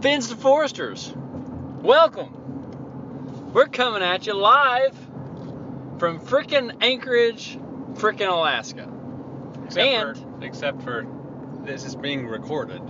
Fins 0.00 0.28
to 0.30 0.36
Foresters, 0.36 1.12
welcome. 1.82 3.50
We're 3.52 3.66
coming 3.66 4.02
at 4.02 4.26
you 4.26 4.32
live 4.34 4.96
from 5.98 6.20
frickin' 6.20 6.82
Anchorage, 6.82 7.58
frickin' 7.94 8.28
Alaska. 8.32 8.88
Except 9.66 9.86
And- 9.86 10.16
for, 10.16 10.44
except 10.46 10.82
for 10.82 11.06
this 11.64 11.84
is 11.84 11.94
being 11.94 12.26
recorded. 12.26 12.80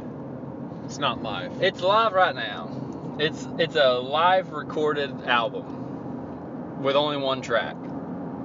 It's 0.84 0.98
not 0.98 1.20
live. 1.20 1.60
It's 1.62 1.80
live 1.82 2.12
right 2.12 2.34
now. 2.34 3.16
It's 3.18 3.46
it's 3.58 3.74
a 3.74 3.94
live 3.94 4.52
recorded 4.52 5.24
album 5.26 6.80
with 6.82 6.94
only 6.94 7.16
one 7.16 7.42
track, 7.42 7.74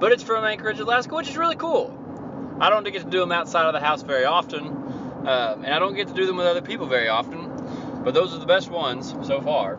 but 0.00 0.10
it's 0.10 0.24
from 0.24 0.44
Anchorage, 0.44 0.80
Alaska, 0.80 1.14
which 1.14 1.28
is 1.28 1.36
really 1.36 1.56
cool. 1.56 1.96
I 2.60 2.68
don't 2.70 2.84
get 2.84 3.02
to 3.04 3.10
do 3.10 3.20
them 3.20 3.32
outside 3.32 3.66
of 3.66 3.74
the 3.74 3.80
house 3.80 4.02
very 4.02 4.24
often, 4.24 4.66
um, 4.66 5.64
and 5.64 5.66
I 5.66 5.78
don't 5.78 5.94
get 5.94 6.08
to 6.08 6.14
do 6.14 6.26
them 6.26 6.36
with 6.36 6.46
other 6.46 6.62
people 6.62 6.86
very 6.86 7.08
often. 7.08 7.45
But 8.06 8.14
those 8.14 8.32
are 8.32 8.38
the 8.38 8.46
best 8.46 8.70
ones 8.70 9.12
so 9.26 9.40
far, 9.40 9.74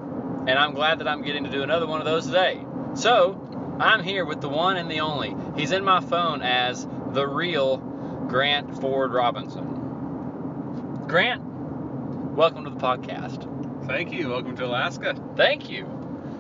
and 0.47 0.59
I'm 0.59 0.73
glad 0.73 0.99
that 0.99 1.07
I'm 1.07 1.21
getting 1.21 1.45
to 1.45 1.49
do 1.49 1.63
another 1.63 1.87
one 1.87 2.01
of 2.01 2.05
those 2.05 2.25
today. 2.25 2.61
So 2.93 3.77
I'm 3.79 4.03
here 4.03 4.25
with 4.25 4.41
the 4.41 4.49
one 4.49 4.75
and 4.75 4.91
the 4.91 4.99
only. 4.99 5.33
He's 5.55 5.71
in 5.71 5.85
my 5.85 6.01
phone 6.01 6.41
as 6.41 6.85
the 7.13 7.25
real 7.25 7.77
Grant 7.77 8.81
Ford 8.81 9.13
Robinson. 9.13 11.05
Grant, 11.07 11.41
welcome 11.41 12.65
to 12.65 12.69
the 12.69 12.75
podcast. 12.75 13.87
Thank 13.87 14.11
you. 14.11 14.27
Welcome 14.27 14.57
to 14.57 14.65
Alaska. 14.65 15.15
Thank 15.37 15.69
you. 15.69 15.87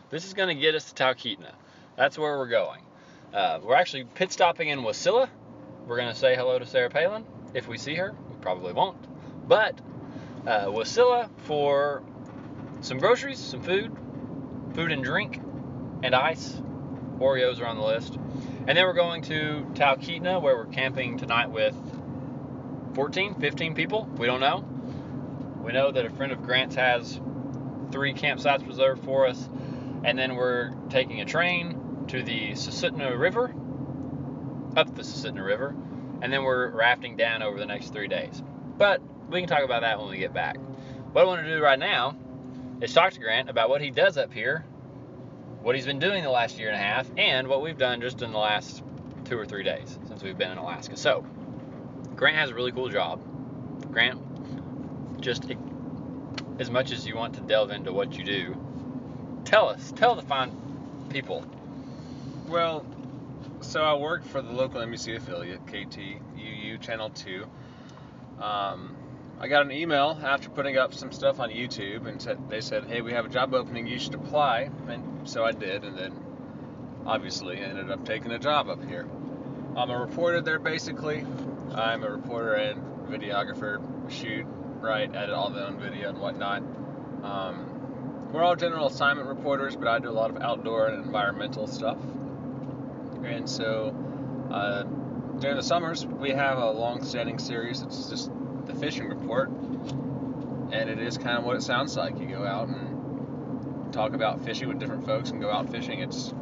This 0.08 0.24
is 0.24 0.32
going 0.32 0.48
to 0.48 0.58
get 0.58 0.74
us 0.74 0.90
to 0.90 1.04
Talkeetna. 1.04 1.52
That's 1.94 2.18
where 2.18 2.38
we're 2.38 2.48
going. 2.48 2.80
Uh, 3.34 3.60
we're 3.62 3.74
actually 3.74 4.04
pit 4.04 4.32
stopping 4.32 4.70
in 4.70 4.78
Wasilla. 4.78 5.28
We're 5.86 5.98
going 5.98 6.08
to 6.08 6.18
say 6.18 6.34
hello 6.34 6.58
to 6.58 6.64
Sarah 6.64 6.88
Palin 6.88 7.26
if 7.52 7.68
we 7.68 7.76
see 7.76 7.94
her. 7.96 8.14
We 8.30 8.36
probably 8.40 8.72
won't. 8.72 8.96
But 9.46 9.78
uh, 10.46 10.68
Wasilla 10.68 11.28
for 11.44 12.02
some 12.80 12.96
groceries, 12.96 13.38
some 13.38 13.62
food, 13.62 13.94
food 14.74 14.90
and 14.90 15.04
drink, 15.04 15.38
and 16.02 16.14
ice. 16.14 16.54
Oreos 17.18 17.60
are 17.60 17.66
on 17.66 17.76
the 17.76 17.84
list. 17.84 18.14
And 18.66 18.68
then 18.68 18.86
we're 18.86 18.94
going 18.94 19.20
to 19.24 19.66
Talkeetna 19.74 20.40
where 20.40 20.56
we're 20.56 20.64
camping 20.64 21.18
tonight 21.18 21.50
with 21.50 21.76
14, 22.94 23.34
15 23.34 23.74
people. 23.74 24.08
We 24.16 24.26
don't 24.26 24.40
know. 24.40 24.77
We 25.68 25.74
know 25.74 25.92
that 25.92 26.06
a 26.06 26.08
friend 26.08 26.32
of 26.32 26.42
Grant's 26.44 26.76
has 26.76 27.20
three 27.92 28.14
campsites 28.14 28.66
reserved 28.66 29.04
for 29.04 29.26
us, 29.26 29.50
and 30.02 30.18
then 30.18 30.34
we're 30.34 30.70
taking 30.88 31.20
a 31.20 31.26
train 31.26 32.06
to 32.08 32.22
the 32.22 32.52
Susitna 32.52 33.18
River, 33.18 33.54
up 34.78 34.94
the 34.94 35.02
Susitna 35.02 35.44
River, 35.44 35.76
and 36.22 36.32
then 36.32 36.42
we're 36.42 36.70
rafting 36.70 37.18
down 37.18 37.42
over 37.42 37.58
the 37.58 37.66
next 37.66 37.92
three 37.92 38.08
days. 38.08 38.42
But 38.78 39.02
we 39.28 39.40
can 39.40 39.48
talk 39.50 39.62
about 39.62 39.82
that 39.82 40.00
when 40.00 40.08
we 40.08 40.16
get 40.16 40.32
back. 40.32 40.56
What 41.12 41.20
I 41.20 41.24
want 41.26 41.42
to 41.42 41.54
do 41.54 41.62
right 41.62 41.78
now 41.78 42.16
is 42.80 42.94
talk 42.94 43.12
to 43.12 43.20
Grant 43.20 43.50
about 43.50 43.68
what 43.68 43.82
he 43.82 43.90
does 43.90 44.16
up 44.16 44.32
here, 44.32 44.64
what 45.60 45.74
he's 45.74 45.84
been 45.84 45.98
doing 45.98 46.24
the 46.24 46.30
last 46.30 46.58
year 46.58 46.68
and 46.68 46.76
a 46.76 46.82
half, 46.82 47.10
and 47.18 47.46
what 47.46 47.60
we've 47.60 47.76
done 47.76 48.00
just 48.00 48.22
in 48.22 48.32
the 48.32 48.38
last 48.38 48.82
two 49.26 49.38
or 49.38 49.44
three 49.44 49.64
days 49.64 49.98
since 50.08 50.22
we've 50.22 50.38
been 50.38 50.50
in 50.50 50.56
Alaska. 50.56 50.96
So, 50.96 51.26
Grant 52.16 52.36
has 52.36 52.48
a 52.48 52.54
really 52.54 52.72
cool 52.72 52.88
job. 52.88 53.20
Grant, 53.92 54.18
just 55.20 55.44
as 56.58 56.70
much 56.70 56.92
as 56.92 57.06
you 57.06 57.16
want 57.16 57.34
to 57.34 57.40
delve 57.40 57.70
into 57.70 57.92
what 57.92 58.16
you 58.16 58.24
do, 58.24 58.56
tell 59.44 59.68
us, 59.68 59.92
tell 59.92 60.14
the 60.14 60.22
fine 60.22 60.52
people. 61.08 61.44
Well, 62.48 62.84
so 63.60 63.82
I 63.82 63.94
work 63.94 64.24
for 64.24 64.40
the 64.40 64.52
local 64.52 64.80
NBC 64.80 65.16
affiliate, 65.16 65.64
KTUU 65.66 66.80
Channel 66.80 67.10
2. 67.10 67.44
Um, 68.40 68.96
I 69.40 69.46
got 69.46 69.64
an 69.64 69.72
email 69.72 70.18
after 70.22 70.48
putting 70.48 70.78
up 70.78 70.94
some 70.94 71.12
stuff 71.12 71.38
on 71.38 71.50
YouTube, 71.50 72.06
and 72.06 72.20
said, 72.20 72.48
they 72.48 72.60
said, 72.60 72.86
"Hey, 72.86 73.02
we 73.02 73.12
have 73.12 73.26
a 73.26 73.28
job 73.28 73.54
opening. 73.54 73.86
You 73.86 73.98
should 73.98 74.14
apply." 74.14 74.70
And 74.88 75.28
so 75.28 75.44
I 75.44 75.52
did, 75.52 75.84
and 75.84 75.96
then 75.96 76.12
obviously 77.06 77.58
ended 77.58 77.90
up 77.90 78.04
taking 78.04 78.32
a 78.32 78.38
job 78.38 78.68
up 78.68 78.84
here. 78.84 79.06
I'm 79.76 79.90
a 79.90 79.98
reporter 79.98 80.40
there, 80.40 80.58
basically. 80.58 81.24
I'm 81.72 82.02
a 82.02 82.10
reporter 82.10 82.54
and 82.54 82.82
videographer. 83.08 83.80
Shoot, 84.10 84.46
write, 84.80 85.14
edit 85.14 85.34
all 85.34 85.50
the 85.50 85.66
own 85.66 85.78
video 85.78 86.08
and 86.08 86.18
whatnot. 86.18 86.62
Um, 87.22 88.30
we're 88.32 88.42
all 88.42 88.56
general 88.56 88.86
assignment 88.86 89.28
reporters, 89.28 89.76
but 89.76 89.88
I 89.88 89.98
do 89.98 90.08
a 90.08 90.10
lot 90.10 90.30
of 90.30 90.36
outdoor 90.42 90.88
and 90.88 91.04
environmental 91.04 91.66
stuff. 91.66 91.98
And 93.24 93.48
so 93.48 93.94
uh, 94.50 94.82
during 95.40 95.56
the 95.56 95.62
summers, 95.62 96.06
we 96.06 96.30
have 96.30 96.58
a 96.58 96.70
long-standing 96.70 97.38
series. 97.38 97.82
It's 97.82 98.08
just 98.08 98.30
the 98.66 98.74
fishing 98.74 99.08
report, 99.08 99.50
and 99.50 100.90
it 100.90 100.98
is 100.98 101.16
kind 101.16 101.38
of 101.38 101.44
what 101.44 101.56
it 101.56 101.62
sounds 101.62 101.96
like. 101.96 102.18
You 102.18 102.26
go 102.26 102.44
out 102.44 102.68
and 102.68 103.92
talk 103.92 104.12
about 104.12 104.44
fishing 104.44 104.68
with 104.68 104.78
different 104.78 105.06
folks 105.06 105.30
and 105.30 105.40
go 105.40 105.50
out 105.50 105.70
fishing. 105.70 106.00
It's 106.00 106.32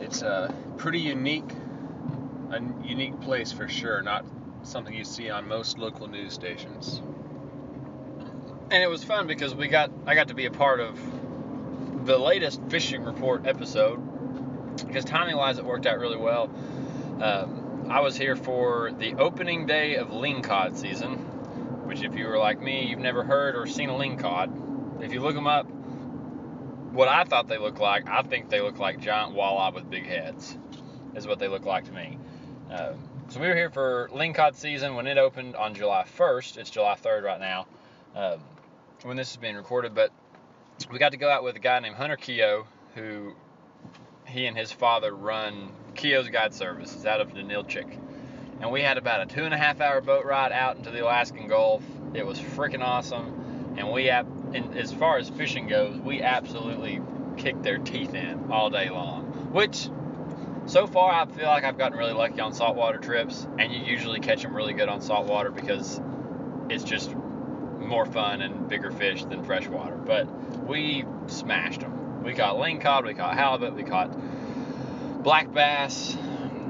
it's 0.00 0.22
a 0.22 0.54
pretty 0.76 1.00
unique, 1.00 1.50
a 2.50 2.60
unique 2.84 3.20
place 3.20 3.52
for 3.52 3.68
sure. 3.68 4.02
Not 4.02 4.24
something 4.66 4.94
you 4.94 5.04
see 5.04 5.30
on 5.30 5.48
most 5.48 5.78
local 5.78 6.06
news 6.08 6.32
stations. 6.32 7.00
And 8.70 8.82
it 8.82 8.88
was 8.88 9.04
fun 9.04 9.26
because 9.26 9.54
we 9.54 9.68
got 9.68 9.90
I 10.06 10.14
got 10.14 10.28
to 10.28 10.34
be 10.34 10.46
a 10.46 10.50
part 10.50 10.80
of 10.80 10.98
the 12.06 12.18
latest 12.18 12.60
fishing 12.68 13.02
report 13.02 13.46
episode 13.46 13.96
because 14.86 15.04
timing 15.04 15.36
wise 15.36 15.58
it 15.58 15.64
worked 15.64 15.86
out 15.86 15.98
really 15.98 16.16
well. 16.16 16.50
Um, 17.20 17.86
I 17.88 18.00
was 18.00 18.16
here 18.16 18.36
for 18.36 18.90
the 18.98 19.14
opening 19.14 19.66
day 19.66 19.96
of 19.96 20.08
lingcod 20.08 20.76
season, 20.76 21.14
which 21.86 22.02
if 22.02 22.16
you 22.16 22.26
were 22.26 22.38
like 22.38 22.60
me, 22.60 22.86
you've 22.86 22.98
never 22.98 23.22
heard 23.22 23.54
or 23.54 23.66
seen 23.66 23.88
a 23.88 23.94
lingcod. 23.94 25.02
If 25.02 25.12
you 25.12 25.20
look 25.20 25.34
them 25.34 25.46
up, 25.46 25.70
what 26.92 27.08
I 27.08 27.24
thought 27.24 27.46
they 27.46 27.58
looked 27.58 27.78
like, 27.78 28.08
I 28.08 28.22
think 28.22 28.48
they 28.48 28.60
look 28.60 28.78
like 28.78 28.98
giant 28.98 29.34
walleye 29.34 29.72
with 29.74 29.88
big 29.88 30.06
heads, 30.06 30.58
is 31.14 31.26
what 31.26 31.38
they 31.38 31.48
look 31.48 31.64
like 31.64 31.84
to 31.84 31.92
me. 31.92 32.18
Um, 32.70 32.94
so 33.36 33.42
we 33.42 33.48
were 33.48 33.54
here 33.54 33.68
for 33.68 34.08
lingcod 34.14 34.54
season 34.54 34.94
when 34.94 35.06
it 35.06 35.18
opened 35.18 35.56
on 35.56 35.74
July 35.74 36.06
1st. 36.16 36.56
It's 36.56 36.70
July 36.70 36.94
3rd 36.94 37.22
right 37.22 37.38
now 37.38 37.66
um, 38.14 38.40
when 39.02 39.18
this 39.18 39.30
is 39.30 39.36
being 39.36 39.56
recorded, 39.56 39.94
but 39.94 40.10
we 40.90 40.98
got 40.98 41.12
to 41.12 41.18
go 41.18 41.28
out 41.28 41.44
with 41.44 41.54
a 41.54 41.58
guy 41.58 41.78
named 41.80 41.96
Hunter 41.96 42.16
Keogh, 42.16 42.66
who 42.94 43.34
he 44.24 44.46
and 44.46 44.56
his 44.56 44.72
father 44.72 45.14
run 45.14 45.70
Keogh's 45.94 46.30
Guide 46.30 46.54
Services 46.54 47.04
out 47.04 47.20
of 47.20 47.34
Ninilchik. 47.34 47.98
And 48.62 48.72
we 48.72 48.80
had 48.80 48.96
about 48.96 49.20
a 49.20 49.26
two 49.26 49.44
and 49.44 49.52
a 49.52 49.58
half 49.58 49.82
hour 49.82 50.00
boat 50.00 50.24
ride 50.24 50.52
out 50.52 50.78
into 50.78 50.90
the 50.90 51.04
Alaskan 51.04 51.46
Gulf. 51.46 51.82
It 52.14 52.24
was 52.24 52.38
freaking 52.38 52.82
awesome. 52.82 53.74
And 53.76 53.92
we, 53.92 54.08
and 54.08 54.74
as 54.78 54.94
far 54.94 55.18
as 55.18 55.28
fishing 55.28 55.66
goes, 55.68 55.98
we 55.98 56.22
absolutely 56.22 57.02
kicked 57.36 57.62
their 57.62 57.76
teeth 57.76 58.14
in 58.14 58.50
all 58.50 58.70
day 58.70 58.88
long. 58.88 59.24
Which, 59.52 59.90
so 60.66 60.86
far, 60.86 61.12
I 61.12 61.26
feel 61.26 61.46
like 61.46 61.64
I've 61.64 61.78
gotten 61.78 61.96
really 61.96 62.12
lucky 62.12 62.40
on 62.40 62.52
saltwater 62.52 62.98
trips. 62.98 63.46
And 63.58 63.72
you 63.72 63.80
usually 63.80 64.20
catch 64.20 64.42
them 64.42 64.54
really 64.54 64.74
good 64.74 64.88
on 64.88 65.00
saltwater 65.00 65.50
because 65.50 66.00
it's 66.68 66.84
just 66.84 67.14
more 67.14 68.04
fun 68.04 68.42
and 68.42 68.68
bigger 68.68 68.90
fish 68.90 69.24
than 69.24 69.44
freshwater. 69.44 69.96
But 69.96 70.26
we 70.66 71.04
smashed 71.28 71.80
them. 71.80 72.22
We 72.22 72.34
caught 72.34 72.56
lingcod, 72.56 73.06
we 73.06 73.14
caught 73.14 73.34
halibut, 73.34 73.74
we 73.74 73.84
caught 73.84 74.10
black 75.22 75.52
bass, 75.52 76.14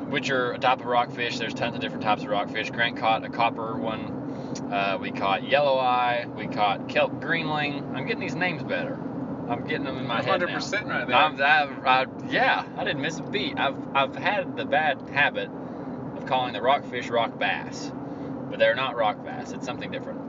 which 0.08 0.30
are 0.30 0.52
a 0.52 0.58
type 0.58 0.80
of 0.80 0.86
rockfish. 0.86 1.38
There's 1.38 1.54
tons 1.54 1.74
of 1.74 1.80
different 1.80 2.02
types 2.02 2.22
of 2.22 2.28
rockfish. 2.28 2.70
Grant 2.70 2.98
caught 2.98 3.24
a 3.24 3.30
copper 3.30 3.76
one. 3.76 4.52
Uh, 4.70 4.98
we 5.00 5.10
caught 5.10 5.48
yellow 5.48 5.78
eye. 5.78 6.26
We 6.36 6.46
caught 6.46 6.88
kelp 6.88 7.20
greenling. 7.20 7.94
I'm 7.94 8.06
getting 8.06 8.20
these 8.20 8.34
names 8.34 8.62
better. 8.62 8.98
I'm 9.48 9.64
getting 9.66 9.84
them 9.84 9.98
in 9.98 10.06
my 10.06 10.22
head 10.22 10.40
now. 10.40 10.46
100% 10.46 10.86
right 10.86 11.06
there. 11.06 11.16
I'm, 11.16 11.34
I've, 11.40 11.86
I, 11.86 12.06
yeah, 12.28 12.64
I 12.76 12.84
didn't 12.84 13.02
miss 13.02 13.18
a 13.18 13.22
beat. 13.22 13.58
I've, 13.58 13.76
I've 13.94 14.16
had 14.16 14.56
the 14.56 14.64
bad 14.64 15.08
habit 15.10 15.48
of 16.16 16.26
calling 16.26 16.52
the 16.52 16.62
rockfish 16.62 17.08
rock 17.08 17.38
bass, 17.38 17.92
but 18.50 18.58
they're 18.58 18.74
not 18.74 18.96
rock 18.96 19.24
bass. 19.24 19.52
It's 19.52 19.64
something 19.64 19.90
different. 19.90 20.20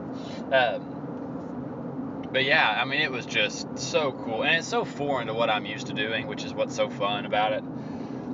Um, 0.52 2.28
but 2.32 2.44
yeah, 2.44 2.68
I 2.80 2.84
mean, 2.84 3.00
it 3.00 3.10
was 3.10 3.26
just 3.26 3.78
so 3.78 4.12
cool, 4.12 4.44
and 4.44 4.56
it's 4.56 4.68
so 4.68 4.84
foreign 4.84 5.28
to 5.28 5.34
what 5.34 5.50
I'm 5.50 5.66
used 5.66 5.88
to 5.88 5.94
doing, 5.94 6.26
which 6.26 6.44
is 6.44 6.52
what's 6.52 6.76
so 6.76 6.88
fun 6.88 7.24
about 7.24 7.52
it. 7.52 7.64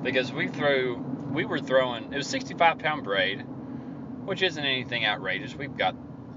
Because 0.03 0.33
we 0.33 0.49
threw, 0.49 0.97
we 1.31 1.45
were 1.45 1.61
throwing, 1.61 2.13
it 2.13 2.17
was 2.17 2.27
65 2.27 2.79
pound 2.79 3.05
braid, 3.05 3.41
which 4.25 4.43
isn't 4.43 4.63
anything 4.63 5.07
outrageous. 5.07 5.55
We've 5.55 5.77
got 5.77 5.95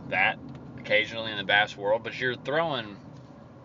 that 0.10 0.40
occasionally 0.80 1.32
in 1.32 1.38
the 1.38 1.44
bass 1.44 1.76
world, 1.76 2.04
but 2.04 2.18
you're 2.18 2.36
throwing 2.36 2.96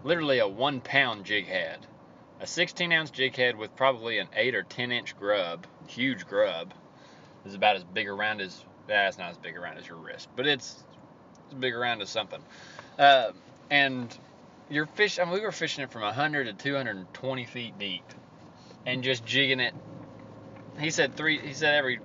literally 0.05 0.39
a 0.39 0.49
one 0.49 0.81
pound 0.81 1.25
jig 1.25 1.47
head, 1.47 1.79
a 2.41 2.47
16 2.47 2.93
ounce 2.93 3.11
jig 3.11 3.37
head 3.37 3.57
with 3.57 3.75
probably 3.77 4.19
an 4.19 4.29
8 4.35 4.55
or 4.55 4.63
10 4.63 4.93
inch 4.93 5.17
grub, 5.19 5.67
huge 5.87 6.27
grub. 6.27 6.73
Is 7.45 7.55
about 7.55 7.75
as 7.75 7.83
big 7.83 8.09
around 8.09 8.41
as, 8.41 8.65
that's 8.87 9.19
not 9.19 9.31
as 9.31 9.37
big 9.37 9.57
around 9.57 9.79
as 9.79 9.89
your 9.89 9.97
wrist, 9.97 10.29
but 10.37 10.47
it's 10.47 10.85
as 11.49 11.55
big 11.55 11.75
around 11.75 12.01
as 12.01 12.09
something. 12.09 12.41
Uh, 12.97 13.33
and 13.69 14.17
you're 14.71 14.87
fish, 14.87 15.19
I 15.19 15.25
mean, 15.25 15.35
we 15.35 15.41
were 15.41 15.51
fishing 15.51 15.83
it 15.83 15.91
from 15.91 16.03
100 16.03 16.45
to 16.45 16.53
220 16.53 17.45
feet 17.47 17.79
deep 17.79 18.05
and 18.87 19.03
just 19.03 19.25
jigging 19.25 19.59
it. 19.59 19.75
He 20.79 20.91
said 20.91 21.17
three, 21.17 21.39
he 21.39 21.53
said 21.53 21.75
every, 21.75 21.99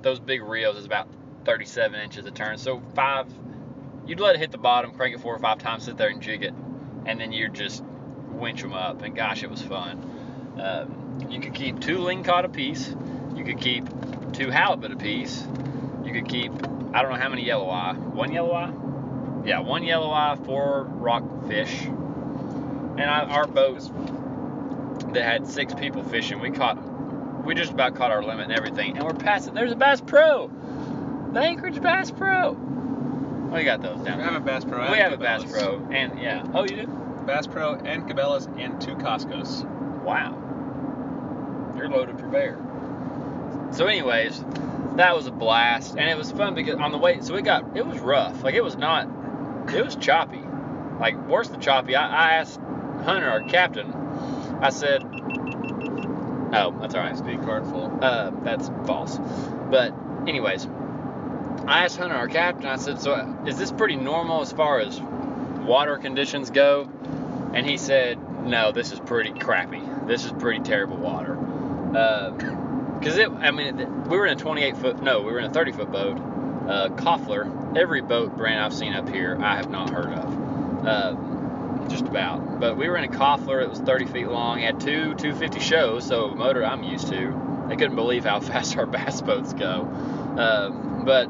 those 0.00 0.18
big 0.18 0.42
reels 0.42 0.76
is 0.76 0.86
about 0.86 1.08
37 1.44 2.00
inches 2.00 2.24
a 2.24 2.30
turn. 2.30 2.56
So 2.56 2.82
five, 2.94 3.26
you'd 4.06 4.20
let 4.20 4.36
it 4.36 4.38
hit 4.38 4.52
the 4.52 4.58
bottom, 4.58 4.92
crank 4.92 5.14
it 5.14 5.20
four 5.20 5.34
or 5.34 5.38
five 5.38 5.58
times, 5.58 5.84
sit 5.84 5.98
there 5.98 6.08
and 6.08 6.22
jig 6.22 6.42
it, 6.42 6.54
and 7.08 7.18
then 7.18 7.32
you'd 7.32 7.54
just 7.54 7.82
winch 8.30 8.60
them 8.60 8.74
up. 8.74 9.02
And 9.02 9.16
gosh, 9.16 9.42
it 9.42 9.50
was 9.50 9.62
fun. 9.62 10.56
Um, 10.60 11.26
you 11.30 11.40
could 11.40 11.54
keep 11.54 11.80
two 11.80 11.96
lingcod 11.96 12.44
a 12.44 12.48
piece. 12.50 12.94
You 13.34 13.44
could 13.44 13.58
keep 13.58 13.84
two 14.34 14.50
halibut 14.50 14.92
a 14.92 14.96
piece. 14.96 15.42
You 16.04 16.12
could 16.12 16.28
keep, 16.28 16.52
I 16.92 17.02
don't 17.02 17.10
know 17.10 17.18
how 17.18 17.30
many 17.30 17.44
yellow 17.44 17.70
eye. 17.70 17.94
One 17.94 18.30
yellow 18.30 18.52
eye? 18.52 18.72
Yeah, 19.46 19.60
one 19.60 19.84
yellow 19.84 20.10
eye, 20.10 20.36
four 20.44 20.84
rockfish. 20.84 21.86
And 21.86 23.02
I, 23.02 23.20
our 23.20 23.46
boat 23.46 23.90
that 25.14 25.22
had 25.22 25.48
six 25.48 25.72
people 25.72 26.02
fishing, 26.02 26.40
we 26.40 26.50
caught, 26.50 26.76
we 27.42 27.54
just 27.54 27.72
about 27.72 27.94
caught 27.94 28.10
our 28.10 28.22
limit 28.22 28.50
and 28.50 28.52
everything. 28.52 28.98
And 28.98 29.06
we're 29.06 29.14
passing, 29.14 29.54
there's 29.54 29.72
a 29.72 29.76
Bass 29.76 30.02
Pro. 30.02 30.50
The 31.32 31.40
Anchorage 31.40 31.80
Bass 31.80 32.10
Pro. 32.10 32.67
We 33.52 33.64
got 33.64 33.80
those 33.82 34.00
down 34.00 34.18
We 34.18 34.24
have 34.24 34.34
a 34.34 34.40
Bass 34.40 34.64
Pro. 34.64 34.90
we 34.92 34.98
have 34.98 35.12
a 35.12 35.16
Bass 35.16 35.44
Pro, 35.44 35.86
and 35.90 36.18
yeah. 36.20 36.46
Oh, 36.54 36.62
you 36.64 36.76
do? 36.76 36.86
Bass 37.26 37.46
Pro 37.46 37.74
and 37.74 38.08
Cabela's 38.08 38.46
and 38.58 38.80
two 38.80 38.94
Costco's. 38.96 39.64
Wow. 40.04 40.36
You're 41.76 41.88
loaded 41.88 42.18
for 42.18 42.26
bear. 42.26 42.58
So, 43.72 43.86
anyways, 43.86 44.42
that 44.96 45.14
was 45.14 45.26
a 45.26 45.30
blast, 45.30 45.96
and 45.96 46.08
it 46.08 46.16
was 46.16 46.30
fun 46.30 46.54
because 46.54 46.76
on 46.76 46.92
the 46.92 46.98
way, 46.98 47.20
so 47.20 47.34
it 47.36 47.44
got, 47.44 47.76
it 47.76 47.86
was 47.86 47.98
rough. 47.98 48.42
Like 48.42 48.54
it 48.54 48.64
was 48.64 48.76
not, 48.76 49.08
it 49.72 49.84
was 49.84 49.96
choppy. 49.96 50.42
Like 50.98 51.16
worse 51.28 51.48
than 51.48 51.60
choppy. 51.60 51.94
I, 51.94 52.06
I 52.06 52.32
asked 52.34 52.60
Hunter, 53.04 53.28
our 53.28 53.42
captain, 53.42 53.92
I 54.60 54.70
said, 54.70 55.02
oh, 55.04 56.76
that's 56.80 56.94
all 56.94 57.00
right. 57.00 57.16
Speed 57.16 57.42
card 57.42 57.64
full. 57.64 57.96
Uh, 58.02 58.30
that's 58.42 58.68
false. 58.86 59.18
But 59.70 59.94
anyways, 60.26 60.66
I 61.68 61.84
asked 61.84 61.98
Hunter, 61.98 62.16
our 62.16 62.28
captain, 62.28 62.64
I 62.64 62.76
said, 62.76 62.98
so 62.98 63.44
is 63.46 63.58
this 63.58 63.70
pretty 63.70 63.96
normal 63.96 64.40
as 64.40 64.50
far 64.50 64.80
as 64.80 64.98
water 64.98 65.98
conditions 65.98 66.48
go? 66.48 66.88
And 67.52 67.66
he 67.66 67.76
said, 67.76 68.18
no, 68.46 68.72
this 68.72 68.90
is 68.90 68.98
pretty 69.00 69.38
crappy. 69.38 69.82
This 70.06 70.24
is 70.24 70.32
pretty 70.32 70.60
terrible 70.60 70.96
water. 70.96 71.34
Because 72.98 73.18
it, 73.18 73.28
I 73.30 73.50
mean, 73.50 74.04
we 74.04 74.16
were 74.16 74.24
in 74.24 74.32
a 74.32 74.40
28 74.40 74.76
foot, 74.78 75.02
no, 75.02 75.20
we 75.20 75.30
were 75.30 75.40
in 75.40 75.44
a 75.44 75.52
30 75.52 75.72
foot 75.72 75.92
boat. 75.92 76.16
Uh, 76.16 76.88
Koffler, 76.88 77.76
every 77.76 78.00
boat 78.00 78.34
brand 78.34 78.60
I've 78.60 78.74
seen 78.74 78.94
up 78.94 79.06
here, 79.06 79.36
I 79.38 79.56
have 79.56 79.68
not 79.68 79.90
heard 79.90 80.12
of. 80.14 80.86
Uh, 80.86 81.88
just 81.88 82.06
about. 82.06 82.60
But 82.60 82.78
we 82.78 82.88
were 82.88 82.96
in 82.96 83.04
a 83.04 83.08
Koffler. 83.14 83.62
It 83.62 83.68
was 83.68 83.80
30 83.80 84.06
feet 84.06 84.28
long. 84.28 84.58
Had 84.58 84.80
two 84.80 85.14
250 85.16 85.60
shows, 85.60 86.06
so 86.06 86.28
motor 86.30 86.64
I'm 86.64 86.82
used 86.82 87.08
to. 87.08 87.66
I 87.68 87.76
couldn't 87.76 87.96
believe 87.96 88.24
how 88.24 88.40
fast 88.40 88.78
our 88.78 88.86
bass 88.86 89.20
boats 89.20 89.52
go. 89.52 89.82
Um, 90.38 91.04
but 91.04 91.28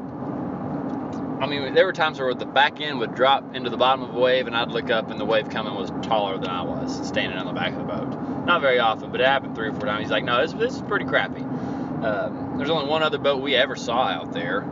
I 1.39 1.47
mean, 1.47 1.73
there 1.73 1.85
were 1.85 1.93
times 1.93 2.19
where 2.19 2.33
the 2.33 2.45
back 2.45 2.81
end 2.81 2.99
would 2.99 3.15
drop 3.15 3.55
into 3.55 3.69
the 3.69 3.77
bottom 3.77 4.03
of 4.03 4.13
a 4.13 4.19
wave, 4.19 4.45
and 4.47 4.55
I'd 4.55 4.71
look 4.71 4.89
up, 4.89 5.09
and 5.09 5.19
the 5.19 5.25
wave 5.25 5.49
coming 5.49 5.73
was 5.73 5.89
taller 6.05 6.37
than 6.37 6.49
I 6.49 6.63
was 6.63 7.07
standing 7.07 7.37
on 7.37 7.45
the 7.45 7.53
back 7.53 7.71
of 7.71 7.79
the 7.79 7.85
boat. 7.85 8.45
Not 8.45 8.59
very 8.61 8.79
often, 8.79 9.09
but 9.11 9.21
it 9.21 9.27
happened 9.27 9.55
three 9.55 9.69
or 9.69 9.73
four 9.73 9.85
times. 9.85 10.01
He's 10.01 10.11
like, 10.11 10.25
"No, 10.25 10.41
this, 10.41 10.51
this 10.53 10.75
is 10.75 10.81
pretty 10.81 11.05
crappy." 11.05 11.41
Um, 11.41 12.55
there's 12.57 12.69
only 12.69 12.87
one 12.87 13.03
other 13.03 13.17
boat 13.17 13.41
we 13.41 13.55
ever 13.55 13.75
saw 13.77 14.03
out 14.03 14.33
there, 14.33 14.63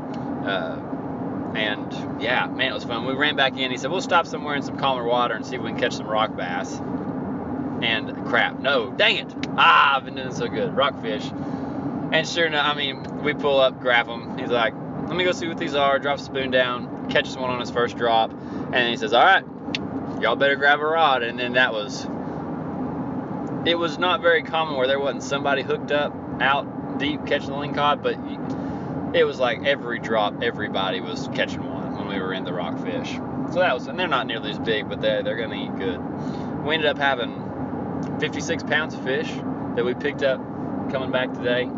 uh, 0.45 0.77
and 1.55 2.21
yeah, 2.21 2.47
man, 2.47 2.71
it 2.71 2.73
was 2.73 2.83
fun. 2.83 3.05
We 3.05 3.13
ran 3.13 3.37
back 3.37 3.57
in. 3.57 3.71
He 3.71 3.77
said, 3.77 3.89
"We'll 3.89 4.01
stop 4.01 4.27
somewhere 4.27 4.55
in 4.55 4.61
some 4.61 4.77
calmer 4.77 5.05
water 5.05 5.35
and 5.35 5.45
see 5.45 5.55
if 5.55 5.61
we 5.61 5.69
can 5.69 5.79
catch 5.79 5.93
some 5.93 6.07
rock 6.07 6.35
bass." 6.35 6.81
And 7.81 8.25
crap, 8.25 8.59
no, 8.59 8.91
dang 8.91 9.17
it! 9.17 9.33
Ah, 9.57 9.95
I've 9.95 10.05
been 10.05 10.15
doing 10.15 10.33
so 10.33 10.47
good, 10.47 10.75
rockfish. 10.75 11.29
And 12.11 12.27
sure 12.27 12.45
enough, 12.45 12.65
I 12.65 12.73
mean, 12.75 13.21
we 13.23 13.33
pull 13.33 13.59
up, 13.59 13.79
grab 13.79 14.07
them. 14.07 14.37
He's 14.37 14.49
like, 14.49 14.73
let 15.07 15.15
me 15.15 15.23
go 15.23 15.31
see 15.31 15.47
what 15.47 15.57
these 15.57 15.73
are. 15.73 15.99
Drops 15.99 16.23
spoon 16.23 16.51
down, 16.51 17.09
catches 17.09 17.37
one 17.37 17.49
on 17.49 17.59
his 17.59 17.71
first 17.71 17.97
drop, 17.97 18.31
and 18.31 18.89
he 18.89 18.97
says, 18.97 19.13
all 19.13 19.23
right, 19.23 19.45
y'all 20.21 20.35
better 20.35 20.55
grab 20.55 20.79
a 20.79 20.85
rod. 20.85 21.23
And 21.23 21.39
then 21.39 21.53
that 21.53 21.73
was, 21.73 22.05
it 23.65 23.75
was 23.75 23.97
not 23.97 24.21
very 24.21 24.43
common 24.43 24.75
where 24.75 24.87
there 24.87 24.99
wasn't 24.99 25.23
somebody 25.23 25.61
hooked 25.61 25.91
up 25.91 26.13
out 26.41 26.99
deep 26.99 27.25
catching 27.25 27.49
the 27.49 27.55
lingcod, 27.55 28.03
but 28.03 28.17
it 29.17 29.23
was 29.23 29.39
like 29.39 29.63
every 29.63 29.99
drop, 29.99 30.41
everybody 30.43 30.99
was 30.99 31.29
catching 31.33 31.63
one 31.63 31.95
when 31.95 32.07
we 32.07 32.19
were 32.19 32.33
in 32.33 32.43
the 32.43 32.53
rockfish. 32.53 33.13
So 33.53 33.59
that 33.59 33.73
was, 33.73 33.87
and 33.87 33.97
they're 33.97 34.07
not 34.07 34.27
nearly 34.27 34.51
as 34.51 34.59
big, 34.59 34.89
but 34.89 35.01
they're, 35.01 35.23
they're 35.23 35.37
going 35.37 35.51
to 35.51 35.55
eat 35.55 35.75
good. 35.77 36.65
We 36.65 36.75
ended 36.75 36.89
up 36.89 36.97
having 36.97 38.19
56 38.19 38.63
pounds 38.63 38.93
of 38.93 39.03
fish 39.03 39.31
that 39.75 39.85
we 39.85 39.93
picked 39.93 40.23
up 40.23 40.39
coming 40.91 41.11
back 41.11 41.33
today. 41.33 41.69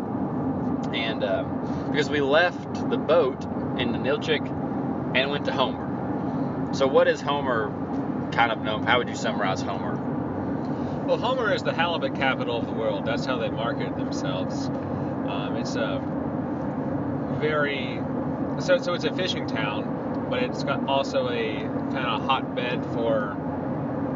And 0.94 1.22
uh, 1.22 1.44
because 1.90 2.10
we 2.10 2.20
left 2.20 2.90
the 2.90 2.96
boat 2.96 3.42
in 3.78 3.92
Ninilchik 3.92 4.46
and 5.16 5.30
went 5.30 5.44
to 5.46 5.52
Homer. 5.52 6.74
So, 6.74 6.86
what 6.86 7.08
is 7.08 7.20
Homer 7.20 7.70
kind 8.32 8.52
of 8.52 8.62
known? 8.62 8.84
How 8.84 8.98
would 8.98 9.08
you 9.08 9.16
summarize 9.16 9.62
Homer? 9.62 9.96
Well, 11.06 11.18
Homer 11.18 11.52
is 11.52 11.62
the 11.62 11.72
halibut 11.72 12.14
capital 12.14 12.58
of 12.58 12.66
the 12.66 12.72
world. 12.72 13.04
That's 13.04 13.24
how 13.24 13.38
they 13.38 13.50
market 13.50 13.96
themselves. 13.96 14.66
Um, 14.66 15.56
it's 15.56 15.74
a 15.74 16.00
very 17.40 18.00
so 18.60 18.78
so 18.78 18.94
it's 18.94 19.04
a 19.04 19.14
fishing 19.14 19.46
town, 19.46 20.26
but 20.30 20.42
it's 20.42 20.62
got 20.62 20.86
also 20.86 21.28
a 21.30 21.54
kind 21.92 21.96
of 21.98 22.22
hotbed 22.22 22.84
for 22.92 23.36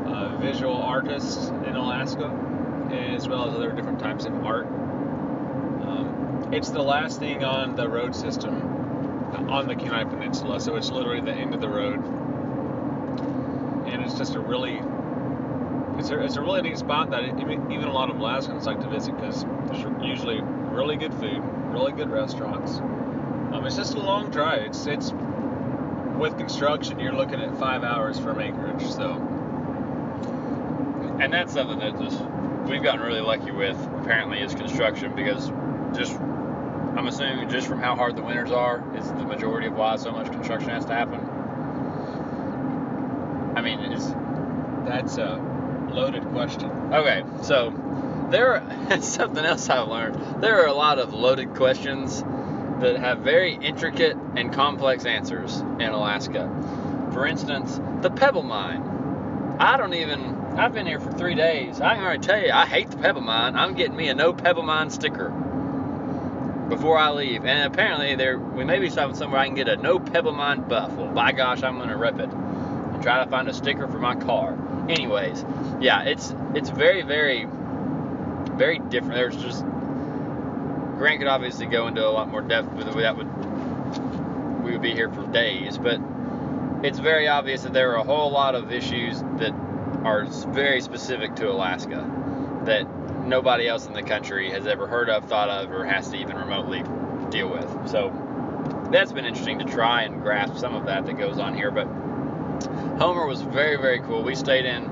uh, 0.07 0.37
visual 0.41 0.77
artists 0.77 1.49
in 1.49 1.75
Alaska, 1.75 2.27
as 2.93 3.27
well 3.27 3.49
as 3.49 3.55
other 3.55 3.73
different 3.73 4.01
types 4.01 4.27
of 4.27 4.45
art. 4.45 4.67
It's 6.53 6.71
the 6.71 6.83
last 6.83 7.19
thing 7.19 7.45
on 7.45 7.75
the 7.77 7.89
road 7.89 8.15
system 8.15 8.75
on 9.49 9.67
the 9.67 9.75
Kenai 9.75 10.05
Peninsula, 10.05 10.61
so 10.61 10.77
it's 10.77 10.91
literally 10.91 11.21
the 11.21 11.33
end 11.33 11.55
of 11.55 11.61
the 11.61 11.69
road, 11.69 12.03
and 13.87 14.03
it's 14.03 14.15
just 14.15 14.35
a 14.35 14.41
really 14.41 14.81
it's 15.99 16.11
a, 16.11 16.21
it's 16.21 16.37
a 16.37 16.41
really 16.41 16.63
neat 16.63 16.79
spot 16.79 17.11
that 17.11 17.25
it, 17.25 17.39
even 17.39 17.71
even 17.71 17.85
a 17.85 17.93
lot 17.93 18.11
of 18.11 18.17
Alaskans 18.17 18.67
like 18.67 18.81
to 18.81 18.89
visit 18.89 19.17
because 19.17 19.45
there's 19.67 19.85
usually 20.03 20.41
really 20.41 20.97
good 20.97 21.15
food, 21.15 21.43
really 21.69 21.93
good 21.93 22.11
restaurants. 22.11 22.79
Um, 22.79 23.65
it's 23.65 23.77
just 23.77 23.95
a 23.95 24.01
long 24.01 24.31
drive. 24.31 24.63
It's 24.63 24.87
it's 24.87 25.13
with 26.19 26.37
construction, 26.39 26.99
you're 27.01 27.13
looking 27.13 27.41
at 27.41 27.57
five 27.59 27.85
hours 27.85 28.19
from 28.19 28.41
Anchorage. 28.41 28.87
So 28.91 29.13
and 31.21 31.33
that's 31.33 31.53
something 31.53 31.79
that 31.79 31.99
just 31.99 32.21
we've 32.69 32.83
gotten 32.83 33.01
really 33.01 33.21
lucky 33.21 33.53
with. 33.53 33.77
Apparently, 34.01 34.41
is 34.41 34.55
construction 34.55 35.15
because 35.15 35.51
just 35.97 36.19
I'm 36.97 37.09
assuming 37.09 37.49
just 37.49 37.67
from 37.67 37.81
how 37.81 37.97
hard 37.97 38.17
the 38.17 38.23
winters 38.23 38.53
are 38.53 38.83
is 38.97 39.09
the 39.09 39.25
majority 39.25 39.67
of 39.67 39.75
why 39.75 39.97
so 39.97 40.13
much 40.13 40.31
construction 40.31 40.71
has 40.71 40.85
to 40.87 40.95
happen. 40.95 41.21
I 43.57 43.61
mean, 43.63 43.81
That's 44.85 45.19
a 45.19 45.41
loaded 45.91 46.25
question. 46.29 46.71
okay. 46.93 47.25
So 47.43 47.73
there, 48.31 48.55
are, 48.55 49.01
something 49.01 49.45
else 49.45 49.69
I've 49.69 49.89
learned. 49.89 50.43
There 50.43 50.63
are 50.63 50.67
a 50.67 50.73
lot 50.73 50.99
of 50.99 51.13
loaded 51.13 51.55
questions 51.55 52.23
that 52.81 52.97
have 52.99 53.19
very 53.21 53.55
intricate 53.55 54.17
and 54.37 54.53
complex 54.53 55.05
answers 55.05 55.59
in 55.59 55.89
Alaska. 55.89 56.49
For 57.13 57.27
instance, 57.27 57.81
the 58.03 58.11
Pebble 58.11 58.43
Mine. 58.45 59.57
I 59.59 59.77
don't 59.77 59.95
even. 59.95 60.35
I've 60.57 60.73
been 60.73 60.87
here 60.87 61.01
for 61.01 61.13
three 61.13 61.35
days. 61.35 61.81
I 61.81 61.95
can 61.95 62.05
already 62.05 62.21
tell 62.21 62.41
you, 62.41 62.53
I 62.53 62.67
hate 62.67 62.91
the 62.91 62.97
Pebble 62.97 63.21
Mine. 63.21 63.57
I'm 63.57 63.75
getting 63.75 63.97
me 63.97 64.09
a 64.09 64.15
no 64.15 64.33
Pebble 64.33 64.63
Mine 64.63 64.91
sticker 64.91 65.33
before 66.69 66.99
I 66.99 67.11
leave. 67.11 67.45
And 67.45 67.73
apparently, 67.73 68.15
there 68.15 68.39
we 68.39 68.65
may 68.65 68.79
be 68.79 68.91
stopping 68.91 69.17
somewhere 69.17 69.41
I 69.41 69.47
can 69.47 69.55
get 69.55 69.69
a 69.69 69.77
no 69.77 69.99
Pebble 69.99 70.33
Mine 70.33 70.63
buff. 70.69 70.93
Well, 70.93 71.13
by 71.13 71.33
gosh, 71.33 71.63
I'm 71.63 71.79
gonna 71.79 71.97
rip 71.97 72.19
it 72.19 72.31
and 72.31 73.03
try 73.03 73.25
to 73.25 73.31
find 73.31 73.49
a 73.49 73.55
sticker 73.55 73.89
for 73.89 73.99
my 73.99 74.15
car. 74.15 74.57
Anyways, 74.89 75.45
yeah, 75.81 76.03
it's 76.03 76.35
it's 76.55 76.71
very 76.71 77.03
very 77.03 77.47
very 78.57 78.79
different. 78.79 79.15
There's 79.15 79.37
just 79.37 79.65
Grant 80.97 81.19
could 81.19 81.29
obviously 81.29 81.67
go 81.67 81.89
into 81.89 82.07
a 82.07 82.11
lot 82.11 82.29
more 82.29 82.43
depth 82.43 82.73
with. 82.73 82.93
That 82.95 83.17
would 83.17 84.63
we 84.65 84.73
would 84.73 84.83
be 84.83 84.93
here 84.93 85.11
for 85.11 85.27
days, 85.27 85.77
but 85.77 86.01
it's 86.83 86.99
very 86.99 87.29
obvious 87.29 87.63
that 87.63 87.73
there 87.73 87.93
are 87.93 87.97
a 87.97 88.05
whole 88.05 88.31
lot 88.31 88.55
of 88.55 88.73
issues 88.73 89.21
that 89.39 89.53
are 90.05 90.25
very 90.49 90.81
specific 90.81 91.35
to 91.37 91.51
Alaska 91.51 92.11
that 92.65 92.87
nobody 93.25 93.67
else 93.67 93.87
in 93.87 93.93
the 93.93 94.03
country 94.03 94.51
has 94.51 94.67
ever 94.67 94.87
heard 94.87 95.09
of, 95.09 95.25
thought 95.25 95.49
of, 95.49 95.71
or 95.71 95.85
has 95.85 96.09
to 96.11 96.17
even 96.17 96.37
remotely 96.37 96.83
deal 97.31 97.49
with. 97.49 97.89
So 97.89 98.13
that's 98.93 99.13
been 99.13 99.25
interesting 99.25 99.59
to 99.59 99.65
try 99.65 100.03
and 100.03 100.23
grasp 100.23 100.57
some 100.57 100.75
of 100.75 100.87
that 100.87 101.07
that 101.07 101.19
goes 101.19 101.39
on 101.39 101.55
here. 101.55 101.71
But 101.71 101.87
Homer 102.99 103.27
was 103.27 103.43
very, 103.43 103.77
very 103.77 104.01
cool. 104.01 104.23
We 104.23 104.35
stayed 104.35 104.67
in 104.67 104.85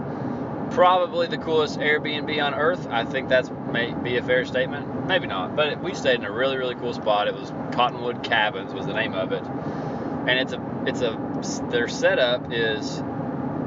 probably 0.70 1.26
the 1.26 1.38
coolest 1.38 1.78
Airbnb 1.78 2.42
on 2.42 2.54
earth. 2.54 2.86
I 2.88 3.04
think 3.04 3.28
that's 3.28 3.50
may 3.70 3.92
be 3.92 4.16
a 4.16 4.22
fair 4.22 4.44
statement. 4.44 5.06
Maybe 5.06 5.26
not, 5.26 5.56
but 5.56 5.82
we 5.82 5.94
stayed 5.94 6.16
in 6.16 6.24
a 6.24 6.32
really, 6.32 6.56
really 6.56 6.74
cool 6.74 6.92
spot. 6.92 7.28
It 7.28 7.34
was 7.34 7.50
Cottonwood 7.72 8.22
Cabins 8.22 8.72
was 8.72 8.86
the 8.86 8.92
name 8.92 9.14
of 9.14 9.32
it, 9.32 9.42
and 9.42 10.30
it's 10.30 10.52
a, 10.52 10.84
it's 10.86 11.00
a, 11.00 11.68
their 11.70 11.88
setup 11.88 12.52
is 12.52 13.02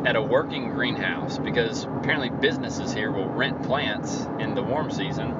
at 0.05 0.15
a 0.15 0.21
working 0.21 0.69
greenhouse 0.69 1.37
because 1.37 1.83
apparently 1.85 2.29
businesses 2.29 2.93
here 2.93 3.11
will 3.11 3.27
rent 3.27 3.63
plants 3.63 4.25
in 4.39 4.53
the 4.53 4.61
warm 4.61 4.91
season 4.91 5.31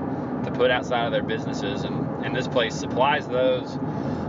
to 0.44 0.52
put 0.52 0.72
outside 0.72 1.06
of 1.06 1.12
their 1.12 1.24
businesses, 1.24 1.84
and, 1.84 2.26
and 2.26 2.36
this 2.36 2.48
place 2.48 2.76
supplies 2.76 3.28
those. 3.28 3.78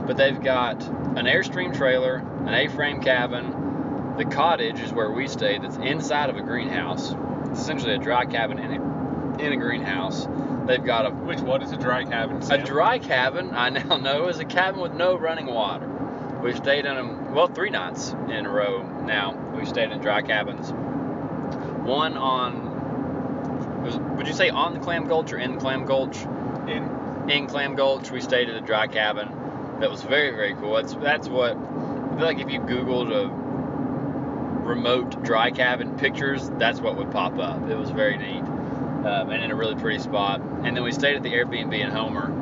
But 0.06 0.16
they've 0.16 0.40
got 0.40 0.82
an 0.86 1.26
Airstream 1.26 1.76
trailer, 1.76 2.16
an 2.46 2.54
A-frame 2.54 3.02
cabin. 3.02 4.14
The 4.16 4.24
cottage 4.24 4.80
is 4.80 4.92
where 4.92 5.10
we 5.10 5.28
stayed. 5.28 5.62
That's 5.62 5.76
inside 5.76 6.30
of 6.30 6.36
a 6.36 6.42
greenhouse. 6.42 7.14
It's 7.50 7.60
essentially 7.60 7.94
a 7.94 7.98
dry 7.98 8.24
cabin 8.24 8.58
in 8.58 8.72
a, 8.72 9.38
in 9.38 9.52
a 9.52 9.56
greenhouse. 9.56 10.26
They've 10.66 10.84
got 10.84 11.06
a 11.06 11.10
Which 11.10 11.40
what 11.40 11.62
is 11.62 11.72
a 11.72 11.76
dry 11.76 12.04
cabin? 12.04 12.42
a 12.50 12.62
dry 12.62 12.98
cabin, 12.98 13.50
I 13.54 13.70
now 13.70 13.96
know, 13.96 14.28
is 14.28 14.38
a 14.38 14.44
cabin 14.44 14.80
with 14.80 14.94
no 14.94 15.16
running 15.16 15.46
water. 15.46 15.86
We 16.42 16.54
stayed 16.54 16.84
in 16.84 16.94
them, 16.94 17.34
well, 17.34 17.48
three 17.48 17.70
nights 17.70 18.10
in 18.28 18.46
a 18.46 18.50
row 18.50 18.82
now. 19.04 19.34
We 19.56 19.66
stayed 19.66 19.90
in 19.90 20.00
dry 20.00 20.22
cabins. 20.22 20.70
One 20.70 22.16
on, 22.16 23.82
was, 23.82 23.96
would 24.16 24.26
you 24.26 24.34
say 24.34 24.50
on 24.50 24.74
the 24.74 24.80
Clam 24.80 25.08
Gulch 25.08 25.32
or 25.32 25.38
in 25.38 25.58
Clam 25.58 25.84
Gulch? 25.86 26.16
in 26.68 27.28
In 27.28 27.46
Clam 27.46 27.74
Gulch, 27.74 28.10
we 28.10 28.20
stayed 28.20 28.48
at 28.48 28.56
a 28.56 28.60
dry 28.60 28.86
cabin 28.86 29.28
that 29.80 29.90
was 29.90 30.02
very, 30.02 30.30
very 30.30 30.54
cool. 30.54 30.74
That's, 30.74 30.94
that's 30.94 31.28
what, 31.28 31.56
I 31.56 32.16
feel 32.16 32.24
like 32.24 32.38
if 32.38 32.50
you 32.50 32.60
Googled 32.60 33.12
a 33.12 33.28
remote 34.66 35.22
dry 35.22 35.50
cabin 35.50 35.96
pictures, 35.96 36.50
that's 36.58 36.80
what 36.80 36.96
would 36.96 37.10
pop 37.10 37.38
up. 37.38 37.68
It 37.68 37.76
was 37.76 37.90
very 37.90 38.16
neat 38.16 38.42
um, 38.42 39.30
and 39.30 39.44
in 39.44 39.50
a 39.50 39.54
really 39.54 39.76
pretty 39.76 40.00
spot. 40.00 40.40
And 40.40 40.76
then 40.76 40.82
we 40.82 40.92
stayed 40.92 41.16
at 41.16 41.22
the 41.22 41.32
Airbnb 41.32 41.78
in 41.78 41.90
Homer. 41.90 42.32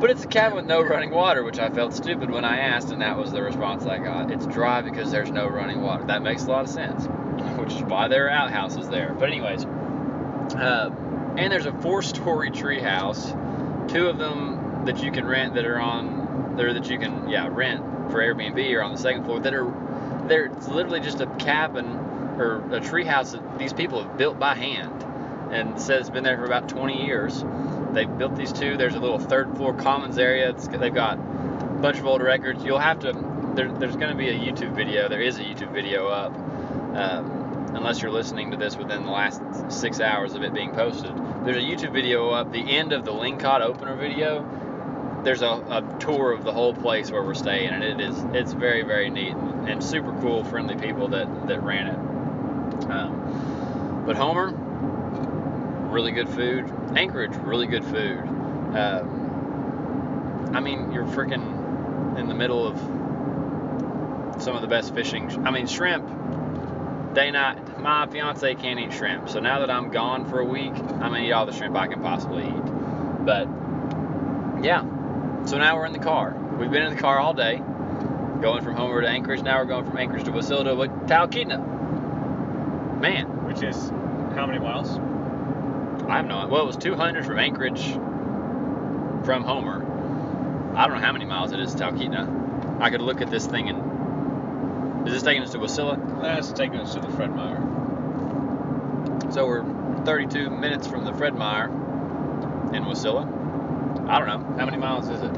But 0.00 0.10
it's 0.10 0.24
a 0.24 0.28
cabin 0.28 0.56
with 0.56 0.64
no 0.64 0.80
running 0.80 1.10
water, 1.10 1.44
which 1.44 1.58
I 1.58 1.68
felt 1.68 1.92
stupid 1.92 2.30
when 2.30 2.42
I 2.42 2.56
asked, 2.56 2.90
and 2.90 3.02
that 3.02 3.18
was 3.18 3.32
the 3.32 3.42
response 3.42 3.84
I 3.84 3.98
got. 3.98 4.30
It's 4.30 4.46
dry 4.46 4.80
because 4.80 5.10
there's 5.10 5.30
no 5.30 5.46
running 5.46 5.82
water. 5.82 6.04
That 6.04 6.22
makes 6.22 6.44
a 6.44 6.50
lot 6.50 6.64
of 6.64 6.70
sense, 6.70 7.04
which 7.58 7.74
is 7.74 7.82
why 7.82 8.08
there 8.08 8.26
are 8.26 8.30
outhouses 8.30 8.88
there. 8.88 9.14
But 9.18 9.28
anyways, 9.28 9.66
uh, 9.66 10.90
and 11.36 11.52
there's 11.52 11.66
a 11.66 11.72
four-story 11.82 12.50
tree 12.50 12.80
house, 12.80 13.32
two 13.88 14.08
of 14.08 14.16
them 14.16 14.84
that 14.86 15.02
you 15.02 15.12
can 15.12 15.26
rent 15.26 15.54
that 15.54 15.66
are 15.66 15.78
on, 15.78 16.54
there 16.56 16.72
that 16.72 16.88
you 16.88 16.98
can 16.98 17.28
yeah 17.28 17.48
rent 17.50 17.80
for 18.10 18.20
Airbnb 18.20 18.74
are 18.74 18.82
on 18.82 18.92
the 18.92 18.98
second 18.98 19.24
floor 19.24 19.38
that 19.40 19.52
are, 19.52 19.70
they're 20.28 20.46
it's 20.46 20.68
literally 20.68 21.00
just 21.00 21.20
a 21.20 21.26
cabin 21.36 21.86
or 22.38 22.64
a 22.74 22.80
tree 22.80 23.04
house 23.04 23.32
that 23.32 23.58
these 23.58 23.74
people 23.74 24.02
have 24.02 24.16
built 24.16 24.38
by 24.38 24.54
hand, 24.54 25.04
and 25.52 25.78
says 25.78 26.00
it's 26.00 26.10
been 26.10 26.24
there 26.24 26.38
for 26.38 26.46
about 26.46 26.70
20 26.70 27.04
years. 27.04 27.44
They've 27.92 28.18
built 28.18 28.36
these 28.36 28.52
two. 28.52 28.76
There's 28.76 28.94
a 28.94 29.00
little 29.00 29.18
third 29.18 29.56
floor 29.56 29.74
commons 29.74 30.18
area. 30.18 30.50
It's, 30.50 30.68
they've 30.68 30.94
got 30.94 31.18
a 31.18 31.78
bunch 31.80 31.98
of 31.98 32.06
old 32.06 32.22
records. 32.22 32.64
You'll 32.64 32.78
have 32.78 33.00
to. 33.00 33.12
There, 33.54 33.70
there's 33.72 33.96
going 33.96 34.10
to 34.10 34.16
be 34.16 34.28
a 34.28 34.38
YouTube 34.38 34.74
video. 34.76 35.08
There 35.08 35.20
is 35.20 35.38
a 35.38 35.42
YouTube 35.42 35.72
video 35.72 36.06
up, 36.06 36.32
um, 36.32 37.74
unless 37.74 38.00
you're 38.00 38.12
listening 38.12 38.52
to 38.52 38.56
this 38.56 38.76
within 38.76 39.04
the 39.04 39.10
last 39.10 39.42
six 39.72 40.00
hours 40.00 40.34
of 40.34 40.42
it 40.42 40.54
being 40.54 40.70
posted. 40.70 41.12
There's 41.44 41.56
a 41.56 41.66
YouTube 41.66 41.92
video 41.92 42.30
up. 42.30 42.52
The 42.52 42.60
end 42.60 42.92
of 42.92 43.04
the 43.04 43.12
Lingcod 43.12 43.60
opener 43.60 43.96
video. 43.96 44.46
There's 45.24 45.42
a, 45.42 45.48
a 45.48 45.96
tour 45.98 46.32
of 46.32 46.44
the 46.44 46.52
whole 46.52 46.72
place 46.72 47.10
where 47.10 47.22
we're 47.22 47.34
staying, 47.34 47.70
and 47.70 47.82
it 47.82 48.00
is 48.00 48.16
it's 48.32 48.52
very 48.52 48.82
very 48.82 49.10
neat 49.10 49.32
and, 49.32 49.68
and 49.68 49.84
super 49.84 50.16
cool, 50.20 50.44
friendly 50.44 50.76
people 50.76 51.08
that 51.08 51.48
that 51.48 51.62
ran 51.62 51.88
it. 51.88 52.90
Um, 52.90 54.04
but 54.06 54.16
Homer, 54.16 54.52
really 55.90 56.12
good 56.12 56.28
food. 56.28 56.70
Anchorage, 56.96 57.34
really 57.36 57.66
good 57.66 57.84
food. 57.84 58.20
Um, 58.20 60.50
I 60.54 60.60
mean, 60.60 60.92
you're 60.92 61.04
freaking 61.04 62.18
in 62.18 62.28
the 62.28 62.34
middle 62.34 62.66
of 62.66 62.78
some 64.42 64.56
of 64.56 64.62
the 64.62 64.68
best 64.68 64.94
fishing. 64.94 65.46
I 65.46 65.50
mean, 65.50 65.66
shrimp. 65.66 66.06
Day 67.14 67.30
night. 67.30 67.78
My 67.80 68.06
fiance 68.06 68.54
can't 68.54 68.78
eat 68.78 68.92
shrimp, 68.92 69.28
so 69.28 69.40
now 69.40 69.60
that 69.60 69.70
I'm 69.70 69.90
gone 69.90 70.30
for 70.30 70.38
a 70.38 70.44
week, 70.44 70.72
I'm 70.72 70.98
gonna 70.98 71.20
eat 71.20 71.32
all 71.32 71.44
the 71.44 71.52
shrimp 71.52 71.76
I 71.76 71.88
can 71.88 72.00
possibly 72.02 72.46
eat. 72.46 73.24
But 73.24 73.48
yeah, 74.62 74.84
so 75.46 75.58
now 75.58 75.76
we're 75.76 75.86
in 75.86 75.92
the 75.92 75.98
car. 75.98 76.36
We've 76.58 76.70
been 76.70 76.82
in 76.82 76.94
the 76.94 77.00
car 77.00 77.18
all 77.18 77.34
day, 77.34 77.60
going 78.40 78.62
from 78.62 78.76
Homer 78.76 79.00
to 79.00 79.08
Anchorage. 79.08 79.42
Now 79.42 79.58
we're 79.58 79.64
going 79.64 79.86
from 79.86 79.98
Anchorage 79.98 80.22
to 80.24 80.30
Wasilla 80.30 80.64
to 80.64 80.76
Talkeetna. 81.12 81.58
Man, 83.00 83.44
which 83.44 83.62
is 83.62 83.90
how 84.36 84.46
many 84.46 84.60
miles? 84.60 85.09
I 86.10 86.16
have 86.16 86.26
no. 86.26 86.46
Well, 86.48 86.62
it 86.62 86.66
was 86.66 86.76
200 86.76 87.24
from 87.24 87.38
Anchorage 87.38 87.92
from 89.24 89.44
Homer. 89.44 89.86
I 90.76 90.86
don't 90.86 90.96
know 90.96 91.02
how 91.06 91.12
many 91.12 91.24
miles 91.24 91.52
it 91.52 91.60
is 91.60 91.74
to 91.74 91.84
Talkeetna. 91.84 92.80
I 92.80 92.90
could 92.90 93.00
look 93.00 93.20
at 93.20 93.30
this 93.30 93.46
thing 93.46 93.68
and. 93.68 95.06
Is 95.06 95.14
this 95.14 95.22
taking 95.22 95.42
us 95.42 95.52
to 95.52 95.58
Wasilla? 95.58 96.20
That's 96.20 96.52
taking 96.52 96.78
us 96.80 96.92
to 96.94 97.00
the 97.00 97.08
Fred 97.08 97.34
Meyer. 97.34 97.58
So 99.30 99.46
we're 99.46 99.64
32 100.04 100.50
minutes 100.50 100.86
from 100.86 101.04
the 101.04 101.14
Fred 101.14 101.34
Meyer 101.34 101.66
in 102.74 102.84
Wasilla. 102.84 103.24
I 104.08 104.18
don't 104.18 104.28
know. 104.28 104.56
How 104.58 104.64
many 104.66 104.76
miles 104.76 105.08
is 105.08 105.20
it? 105.22 105.30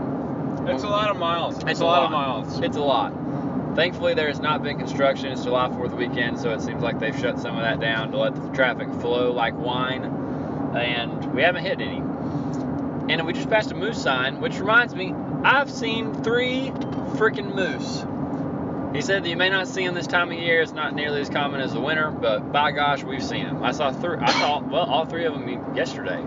It's 0.68 0.82
a 0.84 0.88
lot 0.88 1.10
of 1.10 1.16
miles. 1.18 1.56
It's, 1.58 1.64
It's 1.72 1.80
a 1.80 1.84
a 1.84 1.86
lot, 1.86 1.98
lot. 2.02 2.06
of 2.06 2.10
miles. 2.12 2.60
It's 2.60 2.76
a 2.76 2.80
lot. 2.80 3.12
Thankfully, 3.76 4.14
there 4.14 4.28
has 4.28 4.40
not 4.40 4.62
been 4.62 4.78
construction. 4.78 5.26
It's 5.32 5.44
July 5.44 5.68
4th 5.68 5.96
weekend, 5.96 6.38
so 6.40 6.50
it 6.52 6.60
seems 6.60 6.82
like 6.82 6.98
they've 6.98 7.18
shut 7.18 7.38
some 7.38 7.56
of 7.56 7.62
that 7.62 7.80
down 7.80 8.10
to 8.12 8.18
let 8.18 8.34
the 8.34 8.48
traffic 8.50 8.88
flow 9.00 9.32
like 9.32 9.54
wine. 9.56 10.02
And 10.74 11.34
we 11.34 11.42
haven't 11.42 11.64
hit 11.64 11.80
any. 11.80 11.98
And 13.12 13.26
we 13.26 13.32
just 13.32 13.50
passed 13.50 13.70
a 13.72 13.74
moose 13.74 14.00
sign, 14.00 14.40
which 14.40 14.58
reminds 14.58 14.94
me, 14.94 15.14
I've 15.44 15.70
seen 15.70 16.14
three 16.22 16.70
freaking 17.16 17.54
moose. 17.54 18.04
He 18.94 19.00
said 19.00 19.24
that 19.24 19.28
you 19.28 19.36
may 19.36 19.48
not 19.48 19.68
see 19.68 19.86
them 19.86 19.94
this 19.94 20.06
time 20.06 20.30
of 20.30 20.38
year. 20.38 20.60
It's 20.60 20.72
not 20.72 20.94
nearly 20.94 21.20
as 21.20 21.30
common 21.30 21.60
as 21.60 21.72
the 21.72 21.80
winter, 21.80 22.10
but 22.10 22.52
by 22.52 22.72
gosh, 22.72 23.02
we've 23.02 23.22
seen 23.22 23.46
them. 23.46 23.62
I 23.62 23.72
saw 23.72 23.90
three. 23.90 24.18
I 24.18 24.30
saw 24.32 24.60
well 24.60 24.84
all 24.84 25.06
three 25.06 25.24
of 25.24 25.32
them 25.32 25.74
yesterday. 25.74 26.20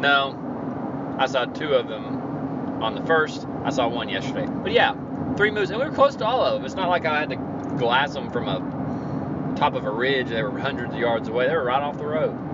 No, 0.00 1.16
I 1.18 1.26
saw 1.26 1.44
two 1.44 1.74
of 1.74 1.88
them 1.88 2.82
on 2.82 2.94
the 2.94 3.02
first. 3.02 3.46
I 3.64 3.70
saw 3.70 3.88
one 3.88 4.08
yesterday. 4.08 4.46
But 4.46 4.72
yeah, 4.72 4.94
three 5.36 5.50
moose, 5.50 5.70
and 5.70 5.78
we 5.78 5.84
were 5.84 5.94
close 5.94 6.16
to 6.16 6.24
all 6.26 6.42
of 6.42 6.54
them. 6.54 6.64
It's 6.64 6.74
not 6.74 6.88
like 6.88 7.04
I 7.04 7.20
had 7.20 7.30
to 7.30 7.36
glass 7.78 8.14
them 8.14 8.30
from 8.30 8.48
a 8.48 9.54
top 9.56 9.74
of 9.74 9.84
a 9.84 9.90
ridge. 9.90 10.28
They 10.28 10.42
were 10.42 10.58
hundreds 10.58 10.94
of 10.94 10.98
yards 10.98 11.28
away. 11.28 11.48
They 11.48 11.54
were 11.54 11.64
right 11.64 11.82
off 11.82 11.98
the 11.98 12.06
road. 12.06 12.45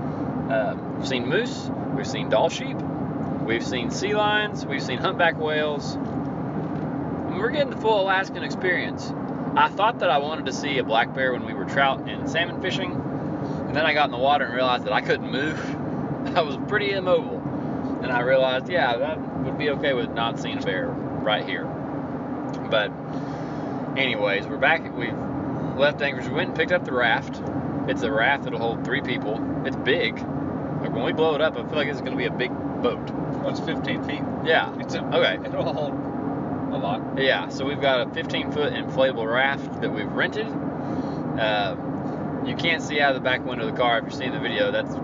Uh, 0.51 0.77
we've 0.97 1.09
seen 1.09 1.29
moose. 1.29 1.71
We've 1.95 2.07
seen 2.07 2.29
Dall 2.29 2.49
sheep. 2.49 2.77
We've 2.77 3.65
seen 3.65 3.91
sea 3.91 4.15
lions. 4.15 4.65
We've 4.67 4.83
seen 4.83 4.99
humpback 4.99 5.39
whales. 5.39 5.95
And 5.95 7.37
we're 7.37 7.51
getting 7.51 7.71
the 7.71 7.77
full 7.77 8.03
Alaskan 8.03 8.43
experience. 8.43 9.13
I 9.57 9.69
thought 9.69 9.99
that 9.99 10.11
I 10.11 10.19
wanted 10.19 10.47
to 10.47 10.53
see 10.53 10.79
a 10.79 10.85
black 10.85 11.15
bear 11.15 11.33
when 11.33 11.45
we 11.45 11.53
were 11.53 11.65
trout 11.65 12.09
and 12.09 12.29
salmon 12.29 12.61
fishing, 12.61 12.93
And 12.93 13.77
then 13.77 13.85
I 13.85 13.93
got 13.93 14.07
in 14.07 14.11
the 14.11 14.19
water 14.19 14.47
and 14.47 14.55
realized 14.55 14.85
that 14.85 14.93
I 14.93 15.01
couldn't 15.01 15.31
move. 15.31 15.59
I 16.37 16.41
was 16.43 16.57
pretty 16.69 16.93
immobile. 16.93 17.39
And 18.03 18.11
I 18.11 18.21
realized, 18.21 18.69
yeah, 18.69 18.97
that 18.97 19.21
would 19.21 19.59
be 19.59 19.71
okay 19.71 19.93
with 19.93 20.11
not 20.11 20.41
seeing 20.41 20.59
a 20.59 20.63
bear 20.63 20.89
right 20.89 21.45
here. 21.45 21.65
But, 22.71 22.91
anyways, 23.97 24.47
we're 24.47 24.57
back. 24.57 24.97
We've 24.97 25.17
left 25.77 26.01
Anchorage. 26.01 26.29
We 26.29 26.35
went 26.35 26.49
and 26.49 26.57
picked 26.57 26.73
up 26.73 26.85
the 26.85 26.93
raft. 26.93 27.41
It's 27.89 28.03
a 28.03 28.11
raft 28.11 28.45
that'll 28.45 28.59
hold 28.59 28.85
three 28.85 29.01
people. 29.01 29.41
It's 29.67 29.77
big. 29.77 30.15
Like 30.19 30.93
when 30.93 31.05
we 31.05 31.13
blow 31.13 31.35
it 31.35 31.41
up, 31.41 31.57
I 31.57 31.65
feel 31.65 31.77
like 31.77 31.89
it's 31.89 32.01
going 32.01 32.13
to 32.13 32.19
be 32.19 32.27
a 32.27 32.33
big 32.33 32.51
boat. 32.83 33.11
Well, 33.11 33.51
it's 33.51 33.61
15 33.61 34.05
feet. 34.05 34.23
Yeah. 34.45 34.75
It's 34.79 34.95
a, 34.95 35.05
Okay. 35.05 35.39
It'll 35.45 35.73
hold 35.73 35.93
a 35.93 36.79
lot. 36.79 37.19
Yeah, 37.19 37.49
so 37.49 37.65
we've 37.65 37.81
got 37.81 38.07
a 38.07 38.11
15 38.15 38.53
foot 38.53 38.73
inflatable 38.73 39.31
raft 39.31 39.81
that 39.81 39.93
we've 39.93 40.11
rented. 40.11 40.47
Uh, 40.47 41.77
you 42.47 42.57
can't 42.57 42.83
see 42.83 43.01
out 43.01 43.15
of 43.15 43.23
the 43.23 43.25
back 43.25 43.45
window 43.45 43.67
of 43.67 43.73
the 43.75 43.79
car 43.79 43.99
if 43.99 44.05
you're 44.05 44.13
seeing 44.13 44.33
the 44.33 44.41
video, 44.41 44.71
that's 44.71 44.95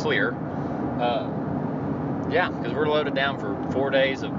clear. 0.00 0.34
Uh, 1.00 1.30
yeah, 2.30 2.50
because 2.50 2.72
we're 2.74 2.88
loaded 2.88 3.14
down 3.14 3.38
for 3.38 3.54
four 3.72 3.90
days 3.90 4.22
of, 4.22 4.32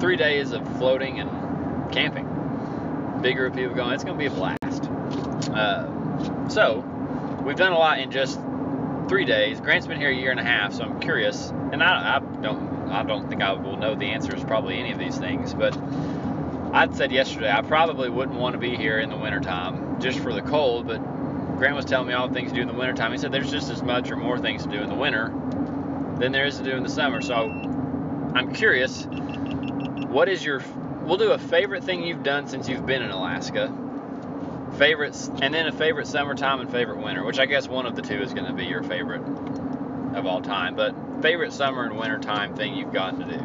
three 0.00 0.16
days 0.16 0.52
of 0.52 0.66
floating 0.78 1.20
and 1.20 1.92
camping. 1.92 2.28
Big 3.22 3.36
group 3.36 3.52
of 3.52 3.58
people 3.58 3.74
going, 3.74 3.92
it's 3.92 4.04
going 4.04 4.18
to 4.18 4.18
be 4.18 4.26
a 4.26 4.30
blast. 4.30 4.90
Uh, 5.50 6.48
so, 6.48 6.84
we've 7.44 7.56
done 7.56 7.72
a 7.72 7.78
lot 7.78 7.98
in 8.00 8.10
just 8.10 8.40
three 9.08 9.24
days. 9.24 9.60
Grant's 9.60 9.86
been 9.86 9.98
here 9.98 10.10
a 10.10 10.14
year 10.14 10.30
and 10.30 10.40
a 10.40 10.44
half, 10.44 10.72
so 10.72 10.84
I'm 10.84 11.00
curious, 11.00 11.50
and 11.50 11.82
I, 11.82 12.16
I 12.16 12.18
don't, 12.42 12.90
I 12.90 13.02
don't 13.02 13.28
think 13.28 13.42
I 13.42 13.52
will 13.52 13.76
know 13.76 13.94
the 13.94 14.06
answers 14.06 14.42
probably 14.44 14.78
any 14.78 14.92
of 14.92 14.98
these 14.98 15.16
things, 15.18 15.54
but 15.54 15.76
I'd 16.72 16.96
said 16.96 17.12
yesterday 17.12 17.50
I 17.50 17.62
probably 17.62 18.08
wouldn't 18.08 18.38
want 18.38 18.54
to 18.54 18.58
be 18.58 18.76
here 18.76 18.98
in 18.98 19.10
the 19.10 19.16
wintertime 19.16 20.00
just 20.00 20.18
for 20.20 20.32
the 20.32 20.42
cold, 20.42 20.86
but 20.86 20.98
Grant 21.58 21.76
was 21.76 21.84
telling 21.84 22.08
me 22.08 22.14
all 22.14 22.28
the 22.28 22.34
things 22.34 22.50
to 22.50 22.56
do 22.56 22.62
in 22.62 22.68
the 22.68 22.74
wintertime. 22.74 23.12
He 23.12 23.18
said 23.18 23.30
there's 23.30 23.50
just 23.50 23.70
as 23.70 23.82
much 23.82 24.10
or 24.10 24.16
more 24.16 24.38
things 24.38 24.64
to 24.64 24.68
do 24.68 24.82
in 24.82 24.88
the 24.88 24.94
winter 24.94 25.32
than 26.18 26.32
there 26.32 26.46
is 26.46 26.58
to 26.58 26.64
do 26.64 26.72
in 26.72 26.82
the 26.82 26.88
summer. 26.88 27.20
So 27.20 27.34
I'm 28.34 28.52
curious, 28.52 29.06
what 29.06 30.28
is 30.28 30.44
your 30.44 30.62
we'll 31.02 31.18
do 31.18 31.32
a 31.32 31.38
favorite 31.38 31.84
thing 31.84 32.02
you've 32.02 32.22
done 32.22 32.48
since 32.48 32.68
you've 32.68 32.86
been 32.86 33.02
in 33.02 33.10
Alaska. 33.10 33.72
Favorites 34.78 35.30
and 35.40 35.54
then 35.54 35.66
a 35.66 35.72
favorite 35.72 36.06
summertime 36.06 36.60
and 36.60 36.70
favorite 36.70 36.98
winter, 36.98 37.24
which 37.24 37.38
I 37.38 37.46
guess 37.46 37.68
one 37.68 37.86
of 37.86 37.94
the 37.94 38.02
two 38.02 38.20
is 38.20 38.34
going 38.34 38.46
to 38.46 38.52
be 38.52 38.64
your 38.64 38.82
favorite 38.82 39.22
of 40.14 40.26
all 40.26 40.40
time. 40.40 40.74
But 40.74 40.94
favorite 41.22 41.52
summer 41.52 41.84
and 41.84 41.96
winter 41.96 42.18
time 42.18 42.54
thing 42.54 42.74
you've 42.74 42.92
gotten 42.92 43.20
to 43.20 43.26
do. 43.26 43.38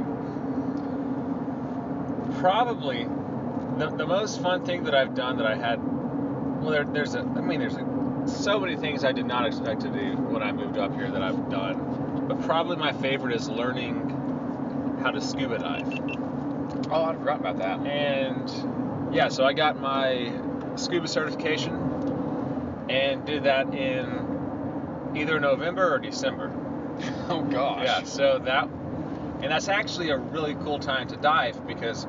Probably 2.40 3.08
the, 3.78 3.90
the 3.96 4.06
most 4.06 4.42
fun 4.42 4.66
thing 4.66 4.84
that 4.86 4.96
I've 4.96 5.16
done 5.16 5.38
that 5.38 5.46
I 5.46 5.56
had. 5.56 5.80
Well, 6.62 6.72
there, 6.72 6.84
there's 6.86 7.16
a. 7.16 7.20
I 7.20 7.42
mean, 7.42 7.60
there's 7.60 7.76
a, 7.76 8.24
so 8.28 8.60
many 8.60 8.76
things 8.76 9.04
I 9.04 9.12
did 9.12 9.26
not 9.26 9.46
expect 9.46 9.82
to 9.82 9.90
do 9.90 10.18
when 10.18 10.44
I 10.44 10.52
moved 10.52 10.78
up 10.78 10.94
here 10.94 11.10
that 11.10 11.22
I've 11.22 11.50
done. 11.50 12.26
But 12.28 12.42
probably 12.42 12.76
my 12.78 12.92
favorite 12.94 13.36
is 13.36 13.50
learning 13.50 15.00
how 15.02 15.12
to 15.12 15.22
scuba 15.22 15.60
dive. 15.60 15.88
Oh, 16.92 17.06
I 17.06 17.14
forgot 17.14 17.40
about 17.40 17.58
that. 17.60 17.80
And 17.86 19.14
yeah, 19.14 19.30
so 19.30 19.46
I 19.46 19.54
got 19.54 19.80
my 19.80 20.32
scuba 20.76 21.08
certification 21.08 21.74
and 22.90 23.26
did 23.26 23.44
that 23.44 23.74
in 23.74 25.12
either 25.16 25.40
November 25.40 25.94
or 25.94 26.00
December. 26.00 26.52
Oh 27.30 27.42
gosh. 27.44 27.86
Yeah, 27.86 28.04
so 28.04 28.40
that, 28.40 28.66
and 28.66 29.52
that's 29.52 29.70
actually 29.70 30.10
a 30.10 30.18
really 30.18 30.56
cool 30.56 30.80
time 30.80 31.08
to 31.10 31.16
dive 31.16 31.66
because 31.66 32.06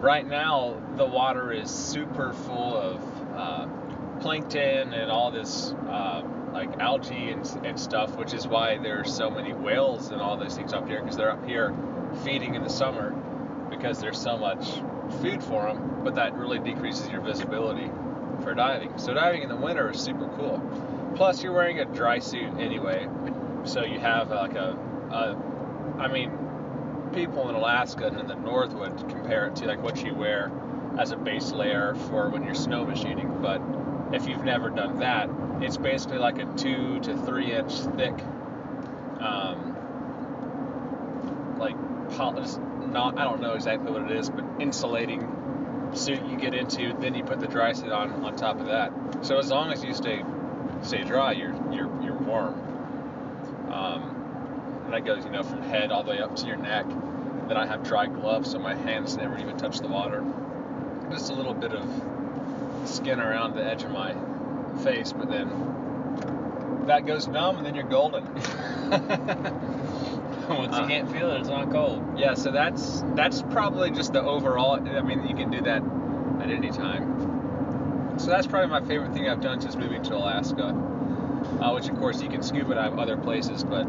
right 0.00 0.24
now 0.24 0.80
the 0.96 1.04
water 1.04 1.50
is 1.50 1.68
super 1.68 2.32
full 2.32 2.76
of 2.76 3.02
uh, 3.34 3.66
plankton 4.20 4.92
and 4.92 5.10
all 5.10 5.30
this 5.32 5.72
uh, 5.88 6.22
like 6.52 6.78
algae 6.78 7.30
and, 7.30 7.44
and 7.64 7.80
stuff, 7.80 8.16
which 8.16 8.34
is 8.34 8.46
why 8.46 8.76
there's 8.78 9.12
so 9.12 9.30
many 9.30 9.52
whales 9.52 10.10
and 10.10 10.20
all 10.20 10.36
those 10.36 10.54
things 10.54 10.72
up 10.72 10.86
here 10.88 11.00
because 11.00 11.16
they're 11.16 11.30
up 11.32 11.44
here 11.46 11.74
feeding 12.24 12.54
in 12.54 12.62
the 12.62 12.70
summer 12.70 13.10
because 13.70 13.98
there's 13.98 14.20
so 14.20 14.36
much 14.36 14.80
food 15.20 15.42
for 15.42 15.66
them, 15.66 16.00
but 16.04 16.14
that 16.14 16.34
really 16.34 16.58
decreases 16.58 17.08
your 17.08 17.20
visibility 17.20 17.90
for 18.42 18.54
diving. 18.54 18.96
So 18.98 19.14
diving 19.14 19.42
in 19.42 19.48
the 19.48 19.56
winter 19.56 19.90
is 19.90 20.00
super 20.00 20.28
cool. 20.36 20.60
Plus, 21.16 21.42
you're 21.42 21.52
wearing 21.52 21.80
a 21.80 21.84
dry 21.84 22.18
suit 22.18 22.58
anyway, 22.58 23.08
so 23.64 23.84
you 23.84 23.98
have 23.98 24.30
like 24.30 24.54
a, 24.54 24.78
a 25.10 26.00
I 26.00 26.08
mean, 26.08 26.30
people 27.12 27.48
in 27.48 27.54
Alaska 27.54 28.06
and 28.06 28.20
in 28.20 28.26
the 28.26 28.36
north 28.36 28.72
would 28.74 28.96
compare 29.08 29.46
it 29.48 29.56
to 29.56 29.66
like 29.66 29.82
what 29.82 30.04
you 30.04 30.14
wear 30.14 30.52
as 30.98 31.10
a 31.10 31.16
base 31.16 31.52
layer 31.52 31.94
for 32.08 32.28
when 32.28 32.44
you're 32.44 32.54
snow 32.54 32.84
machining. 32.84 33.40
But 33.42 33.60
if 34.12 34.28
you've 34.28 34.44
never 34.44 34.70
done 34.70 34.98
that, 35.00 35.28
it's 35.60 35.76
basically 35.76 36.18
like 36.18 36.38
a 36.38 36.44
two 36.56 37.00
to 37.00 37.16
three 37.24 37.52
inch 37.52 37.72
thick, 37.96 38.14
um, 39.20 39.74
like 41.58 41.76
poly, 42.16 42.46
not 42.86 43.18
I 43.18 43.24
don't 43.24 43.40
know 43.40 43.54
exactly 43.54 43.90
what 43.90 44.10
it 44.10 44.16
is, 44.16 44.30
but 44.30 44.44
insulating 44.60 45.26
suit 45.94 46.24
you 46.26 46.36
get 46.36 46.54
into. 46.54 46.94
Then 47.00 47.14
you 47.14 47.24
put 47.24 47.40
the 47.40 47.46
dry 47.46 47.72
suit 47.72 47.90
on 47.90 48.24
on 48.24 48.36
top 48.36 48.60
of 48.60 48.66
that. 48.66 48.92
So 49.22 49.38
as 49.38 49.50
long 49.50 49.72
as 49.72 49.84
you 49.84 49.94
stay 49.94 50.24
stay 50.82 51.04
dry, 51.04 51.32
you're 51.32 51.54
you're 51.72 52.02
you're 52.02 52.14
warm. 52.14 52.54
Um, 53.70 54.18
and 54.84 54.92
that 54.94 55.04
goes, 55.04 55.24
you 55.24 55.30
know, 55.30 55.42
from 55.42 55.62
head 55.62 55.90
all 55.90 56.02
the 56.02 56.10
way 56.10 56.20
up 56.20 56.36
to 56.36 56.46
your 56.46 56.56
neck. 56.56 56.86
Then 57.48 57.56
I 57.56 57.66
have 57.66 57.82
dry 57.82 58.06
gloves, 58.06 58.50
so 58.50 58.58
my 58.58 58.74
hands 58.74 59.16
never 59.16 59.38
even 59.38 59.56
touch 59.56 59.80
the 59.80 59.88
water. 59.88 60.24
Just 61.10 61.30
a 61.30 61.34
little 61.34 61.54
bit 61.54 61.72
of 61.72 61.88
skin 62.86 63.20
around 63.20 63.54
the 63.54 63.64
edge 63.64 63.82
of 63.82 63.90
my 63.90 64.14
face, 64.82 65.12
but 65.12 65.30
then 65.30 65.48
that 66.86 67.06
goes 67.06 67.26
numb, 67.26 67.56
and 67.58 67.66
then 67.66 67.74
you're 67.74 67.84
golden. 67.84 68.24
Once 70.58 70.74
Uh, 70.76 70.82
you 70.82 70.88
can't 70.88 71.10
feel 71.10 71.30
it, 71.30 71.40
it's 71.40 71.48
not 71.48 71.70
cold. 71.70 72.02
yeah, 72.18 72.34
so 72.34 72.50
that's 72.50 73.02
that's 73.14 73.42
probably 73.42 73.90
just 73.90 74.12
the 74.12 74.22
overall. 74.22 74.72
I 74.74 75.02
mean, 75.02 75.26
you 75.26 75.34
can 75.34 75.50
do 75.50 75.60
that 75.62 75.82
at 76.40 76.50
any 76.50 76.70
time. 76.70 78.16
So 78.18 78.26
that's 78.26 78.46
probably 78.46 78.68
my 78.68 78.80
favorite 78.86 79.12
thing 79.12 79.28
I've 79.28 79.40
done 79.40 79.60
since 79.60 79.76
moving 79.76 80.02
to 80.04 80.16
Alaska. 80.16 80.74
Uh, 81.60 81.72
which, 81.72 81.88
of 81.88 81.96
course, 81.98 82.20
you 82.22 82.28
can 82.28 82.42
scuba 82.42 82.74
dive 82.74 82.98
other 82.98 83.16
places, 83.16 83.62
but 83.62 83.86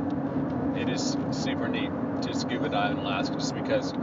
it 0.76 0.90
is 0.90 1.18
super 1.32 1.68
neat 1.68 1.90
to 2.22 2.36
scuba 2.36 2.70
dive 2.70 2.92
in 2.92 2.98
Alaska 3.00 3.36
just 3.36 3.56
because 3.56 3.94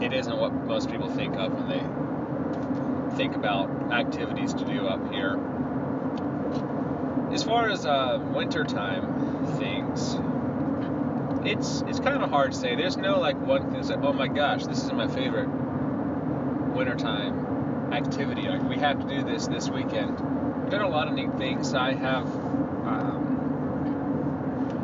it 0.00 0.12
isn't 0.12 0.36
what 0.36 0.52
most 0.52 0.90
people 0.90 1.08
think 1.08 1.36
of 1.36 1.52
when 1.52 1.68
they 1.68 3.16
think 3.16 3.34
about 3.36 3.70
activities 3.92 4.52
to 4.54 4.64
do 4.64 4.86
up 4.88 5.12
here. 5.12 5.38
As 7.32 7.42
far 7.44 7.68
as 7.68 7.86
uh, 7.86 8.20
wintertime 8.32 9.46
things, 9.58 10.14
it's 11.44 11.82
it's 11.82 12.00
kind 12.00 12.22
of 12.22 12.30
hard 12.30 12.52
to 12.52 12.58
say. 12.58 12.74
There's 12.74 12.96
no 12.96 13.18
like 13.20 13.38
one 13.40 13.62
thing 13.64 13.74
that's 13.74 13.90
like, 13.90 14.02
oh 14.02 14.12
my 14.12 14.28
gosh, 14.28 14.64
this 14.66 14.82
is 14.82 14.92
my 14.92 15.06
favorite 15.08 15.48
wintertime 16.74 17.92
activity. 17.92 18.42
Like 18.42 18.62
we 18.62 18.76
have 18.76 19.00
to 19.00 19.06
do 19.08 19.22
this 19.22 19.46
this 19.46 19.68
weekend. 19.68 20.18
I've 20.18 20.70
done 20.70 20.82
a 20.82 20.88
lot 20.88 21.08
of 21.08 21.14
neat 21.14 21.36
things. 21.36 21.74
I 21.74 21.92
have. 21.94 22.26
Um, 22.86 23.30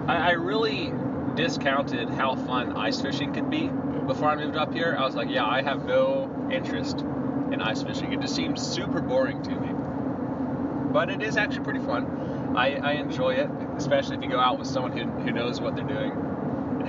I, 0.08 0.30
I 0.30 0.32
really 0.32 0.92
discounted 1.34 2.10
how 2.10 2.34
fun 2.34 2.76
ice 2.76 3.00
fishing 3.00 3.32
could 3.32 3.48
be 3.50 3.68
before 4.06 4.28
I 4.28 4.36
moved 4.36 4.56
up 4.56 4.74
here. 4.74 4.96
I 4.98 5.04
was 5.04 5.14
like, 5.14 5.30
yeah, 5.30 5.46
I 5.46 5.62
have 5.62 5.84
no 5.84 6.48
interest 6.50 6.98
in 7.00 7.62
ice 7.62 7.82
fishing. 7.82 8.12
It 8.12 8.20
just 8.20 8.34
seems 8.34 8.60
super 8.60 9.00
boring 9.00 9.42
to 9.42 9.50
me. 9.50 9.70
But 10.92 11.08
it 11.10 11.22
is 11.22 11.36
actually 11.36 11.64
pretty 11.64 11.80
fun. 11.80 12.54
I, 12.56 12.74
I 12.76 12.92
enjoy 12.94 13.34
it, 13.34 13.48
especially 13.76 14.16
if 14.16 14.24
you 14.24 14.28
go 14.28 14.40
out 14.40 14.58
with 14.58 14.66
someone 14.66 14.90
who, 14.90 15.04
who 15.04 15.30
knows 15.30 15.60
what 15.60 15.76
they're 15.76 15.84
doing 15.84 16.29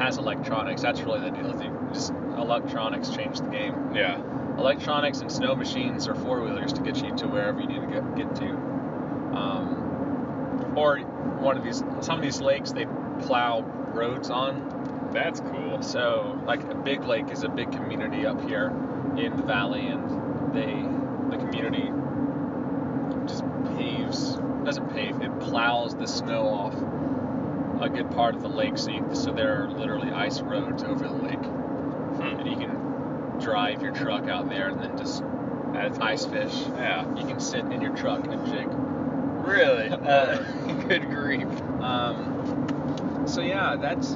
has 0.01 0.17
electronics. 0.17 0.81
That's 0.81 1.01
really 1.01 1.19
the 1.19 1.29
deal. 1.29 1.53
Thing. 1.53 1.77
Just 1.93 2.11
electronics 2.37 3.09
change 3.09 3.39
the 3.39 3.47
game. 3.47 3.93
Yeah. 3.93 4.21
Electronics 4.57 5.19
and 5.21 5.31
snow 5.31 5.55
machines 5.55 6.07
or 6.07 6.15
four 6.15 6.41
wheelers 6.41 6.73
to 6.73 6.81
get 6.81 7.01
you 7.03 7.15
to 7.17 7.27
wherever 7.27 7.61
you 7.61 7.67
need 7.67 7.81
to 7.81 7.87
get, 7.87 8.15
get 8.15 8.35
to. 8.35 8.49
Um, 9.37 10.73
or 10.75 10.97
one 10.97 11.57
of 11.57 11.63
these, 11.63 11.83
some 12.01 12.17
of 12.17 12.21
these 12.21 12.41
lakes 12.41 12.71
they 12.71 12.85
plow 13.21 13.61
roads 13.61 14.29
on. 14.29 15.09
That's 15.13 15.39
cool. 15.39 15.81
So, 15.81 16.41
like 16.45 16.63
a 16.63 16.75
big 16.75 17.03
lake 17.03 17.29
is 17.31 17.43
a 17.43 17.49
big 17.49 17.71
community 17.71 18.25
up 18.25 18.41
here 18.47 18.67
in 19.17 19.35
the 19.35 19.43
valley, 19.43 19.87
and 19.87 20.53
they, 20.53 21.35
the 21.35 21.37
community, 21.37 21.91
just 23.27 23.43
paves, 23.77 24.37
doesn't 24.63 24.89
pave, 24.93 25.21
it 25.21 25.39
plows 25.41 25.95
the 25.95 26.07
snow 26.07 26.47
off 26.47 26.73
a 27.81 27.89
good 27.89 28.09
part 28.11 28.35
of 28.35 28.41
the 28.41 28.47
lake, 28.49 28.77
so, 28.77 28.91
you, 28.91 29.05
so 29.13 29.31
there 29.31 29.63
are 29.63 29.67
literally 29.69 30.11
ice 30.11 30.39
roads 30.41 30.83
over 30.83 31.07
the 31.07 31.13
lake, 31.13 31.39
Hmm. 31.43 32.39
and 32.39 32.47
you 32.49 32.55
can 32.57 33.39
drive 33.39 33.81
your 33.81 33.91
truck 33.93 34.27
out 34.27 34.49
there 34.49 34.69
and 34.69 34.79
then 34.79 34.97
just 34.97 35.23
That's 35.73 35.97
ice 35.99 36.25
fish. 36.25 36.53
Yeah. 36.75 37.07
You 37.15 37.25
can 37.25 37.39
sit 37.39 37.63
in 37.65 37.81
your 37.81 37.95
truck 37.95 38.27
and 38.27 38.45
jig. 38.45 38.67
Really? 39.47 39.87
Uh, 39.89 40.37
good 40.87 41.09
grief. 41.09 41.47
Um, 41.81 43.23
so 43.25 43.41
yeah, 43.41 43.77
that's. 43.77 44.13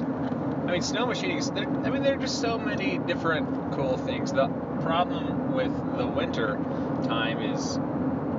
I 0.66 0.72
mean, 0.72 0.82
snow 0.82 1.06
machining. 1.06 1.40
there- 1.54 1.66
I 1.84 1.90
mean, 1.90 2.02
there 2.02 2.14
are 2.14 2.18
just 2.20 2.40
so 2.40 2.58
many 2.58 2.98
different 2.98 3.48
cool 3.72 3.96
things. 3.96 4.32
The 4.32 4.48
problem 4.82 5.52
with 5.54 5.72
the 5.96 6.06
winter 6.06 6.56
time 7.04 7.40
is 7.40 7.76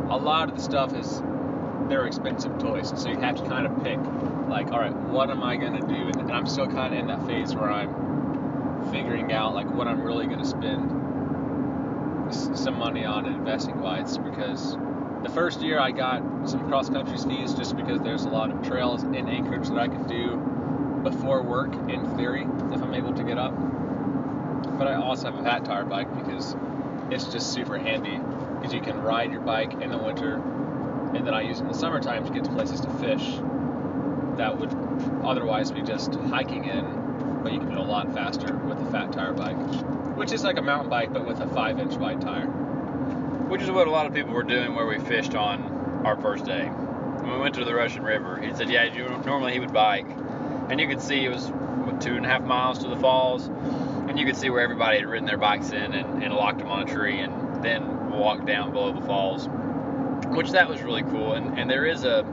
a 0.09 0.17
lot 0.17 0.49
of 0.49 0.55
the 0.55 0.61
stuff 0.61 0.93
is 0.93 1.21
they're 1.89 2.05
expensive 2.05 2.57
toys. 2.59 2.93
So 2.95 3.09
you 3.09 3.17
have 3.17 3.35
to 3.37 3.43
kind 3.49 3.65
of 3.65 3.83
pick, 3.83 3.97
like, 4.49 4.71
all 4.71 4.79
right, 4.79 4.93
what 4.95 5.29
am 5.29 5.43
I 5.43 5.55
gonna 5.57 5.81
do? 5.81 5.93
And, 6.07 6.15
and 6.17 6.31
I'm 6.31 6.47
still 6.47 6.67
kind 6.67 6.93
of 6.93 6.99
in 6.99 7.07
that 7.07 7.25
phase 7.27 7.55
where 7.55 7.71
I'm 7.71 8.91
figuring 8.91 9.31
out 9.33 9.53
like 9.53 9.69
what 9.69 9.87
I'm 9.87 10.01
really 10.01 10.27
gonna 10.27 10.45
spend 10.45 10.91
s- 12.29 12.49
some 12.55 12.77
money 12.77 13.05
on 13.05 13.25
investing 13.25 13.79
wise 13.79 14.17
because 14.17 14.77
the 15.23 15.29
first 15.29 15.61
year 15.61 15.79
I 15.79 15.91
got 15.91 16.49
some 16.49 16.67
cross 16.67 16.89
country 16.89 17.17
skis 17.17 17.53
just 17.53 17.75
because 17.75 17.99
there's 18.01 18.25
a 18.25 18.29
lot 18.29 18.51
of 18.51 18.65
trails 18.65 19.03
in 19.03 19.27
Anchorage 19.27 19.67
that 19.69 19.77
I 19.77 19.87
could 19.87 20.07
do 20.07 20.37
before 21.03 21.41
work 21.43 21.73
in 21.89 22.05
theory 22.17 22.43
if 22.71 22.81
I'm 22.81 22.93
able 22.93 23.13
to 23.13 23.23
get 23.23 23.37
up. 23.37 23.53
But 24.77 24.87
I 24.87 24.95
also 24.95 25.31
have 25.31 25.39
a 25.39 25.43
fat 25.43 25.65
tire 25.65 25.85
bike 25.85 26.07
because 26.23 26.55
it's 27.09 27.25
just 27.25 27.53
super 27.53 27.77
handy 27.77 28.19
because 28.57 28.73
you 28.73 28.81
can 28.81 29.01
ride 29.01 29.31
your 29.31 29.41
bike 29.41 29.73
in 29.81 29.91
the 29.91 29.97
winter 29.97 30.35
and 31.15 31.25
then 31.25 31.33
I 31.33 31.41
use 31.41 31.59
it 31.59 31.63
in 31.63 31.67
the 31.69 31.73
summertime 31.73 32.25
to 32.25 32.31
get 32.31 32.43
to 32.45 32.51
places 32.51 32.81
to 32.81 32.89
fish 32.91 33.39
that 34.37 34.57
would 34.57 34.71
otherwise 35.23 35.71
be 35.71 35.81
just 35.81 36.13
hiking 36.15 36.65
in, 36.65 36.85
but 37.43 37.53
you 37.53 37.59
can 37.59 37.69
do 37.69 37.79
a 37.79 37.81
lot 37.81 38.13
faster 38.13 38.53
with 38.55 38.79
a 38.79 38.91
fat 38.91 39.11
tire 39.11 39.33
bike, 39.33 39.57
which 40.15 40.31
is 40.31 40.43
like 40.43 40.57
a 40.57 40.61
mountain 40.61 40.89
bike 40.89 41.13
but 41.13 41.25
with 41.25 41.39
a 41.39 41.47
five 41.47 41.79
inch 41.79 41.95
wide 41.95 42.21
tire. 42.21 42.47
which 43.47 43.61
is 43.61 43.71
what 43.71 43.87
a 43.87 43.91
lot 43.91 44.05
of 44.05 44.13
people 44.13 44.33
were 44.33 44.43
doing 44.43 44.75
where 44.75 44.85
we 44.85 44.99
fished 44.99 45.35
on 45.35 46.03
our 46.05 46.17
first 46.21 46.45
day. 46.45 46.65
When 46.65 47.31
we 47.31 47.39
went 47.39 47.55
to 47.55 47.65
the 47.65 47.73
Russian 47.73 48.03
River, 48.03 48.37
he 48.39 48.53
said, 48.53 48.69
yeah, 48.69 48.87
normally 49.25 49.53
he 49.53 49.59
would 49.59 49.73
bike, 49.73 50.07
and 50.69 50.79
you 50.79 50.87
could 50.87 51.01
see 51.01 51.25
it 51.25 51.29
was 51.29 51.47
what, 51.47 52.01
two 52.01 52.15
and 52.15 52.25
a 52.25 52.29
half 52.29 52.43
miles 52.43 52.79
to 52.79 52.89
the 52.89 52.97
falls, 52.97 53.47
and 53.47 54.19
you 54.19 54.25
could 54.25 54.35
see 54.35 54.49
where 54.49 54.61
everybody 54.61 54.97
had 54.97 55.05
ridden 55.07 55.25
their 55.25 55.37
bikes 55.37 55.71
in 55.71 55.93
and, 55.93 56.23
and 56.23 56.33
locked 56.33 56.59
them 56.59 56.67
on 56.67 56.87
a 56.87 56.91
tree, 56.91 57.19
and 57.19 57.63
then 57.63 58.11
walked 58.11 58.45
down 58.45 58.71
below 58.71 58.91
the 58.93 59.05
falls, 59.05 59.47
which 60.27 60.51
that 60.51 60.67
was 60.69 60.81
really 60.81 61.03
cool. 61.03 61.33
And, 61.33 61.57
and 61.57 61.69
there 61.69 61.85
is 61.85 62.03
a 62.03 62.23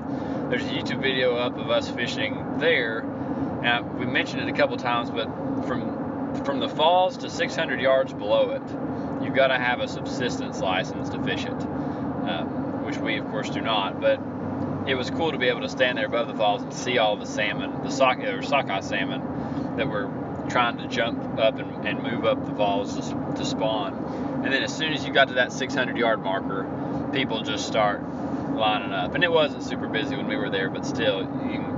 there's 0.57 0.71
a 0.71 0.75
YouTube 0.75 1.03
video 1.03 1.35
up 1.35 1.59
of 1.59 1.69
us 1.69 1.91
fishing 1.91 2.59
there. 2.59 3.03
Now 3.63 3.83
we 3.83 4.07
mentioned 4.07 4.41
it 4.43 4.49
a 4.49 4.53
couple 4.53 4.77
times, 4.77 5.11
but 5.11 5.25
from 5.67 6.45
from 6.45 6.61
the 6.61 6.69
falls 6.69 7.17
to 7.19 7.31
600 7.31 7.81
yards 7.81 8.13
below 8.13 8.51
it, 8.51 8.63
you've 9.25 9.35
got 9.35 9.49
to 9.49 9.59
have 9.59 9.81
a 9.81 9.89
subsistence 9.89 10.61
license 10.61 11.09
to 11.11 11.23
fish 11.25 11.45
it, 11.45 11.51
um, 11.51 12.85
which 12.85 12.97
we 12.99 13.17
of 13.17 13.27
course 13.31 13.51
do 13.51 13.61
not. 13.61 14.01
But 14.01 14.21
it 14.87 14.95
was 14.95 15.11
cool 15.11 15.33
to 15.33 15.39
be 15.39 15.49
able 15.49 15.63
to 15.63 15.69
stand 15.69 15.99
there 15.99 16.07
above 16.07 16.29
the 16.29 16.35
falls 16.35 16.63
and 16.63 16.73
see 16.73 16.99
all 16.99 17.17
the 17.17 17.27
salmon, 17.27 17.83
the 17.83 17.91
sock 17.91 18.19
sockeye 18.45 18.81
salmon 18.81 19.77
that 19.77 19.89
were 19.89 20.09
trying 20.49 20.79
to 20.79 20.87
jump 20.87 21.37
up 21.37 21.59
and, 21.59 21.89
and 21.89 22.01
move 22.01 22.25
up 22.27 22.47
the 22.47 22.55
falls 22.55 22.95
to, 22.95 23.35
to 23.35 23.45
spawn. 23.45 24.43
And 24.45 24.53
then 24.53 24.63
as 24.63 24.73
soon 24.73 24.93
as 24.93 25.05
you 25.05 25.13
got 25.13 25.29
to 25.29 25.35
that 25.35 25.53
600 25.53 25.97
yard 25.97 26.23
marker, 26.23 27.11
people 27.13 27.43
just 27.43 27.67
start 27.67 28.05
lining 28.57 28.93
up. 28.93 29.15
And 29.15 29.25
it 29.25 29.33
wasn't 29.33 29.63
super 29.63 29.89
busy 29.89 30.17
when 30.17 30.27
we 30.27 30.37
were 30.37 30.51
there, 30.51 30.71
but 30.71 30.87
still, 30.87 31.23
you 31.51 31.75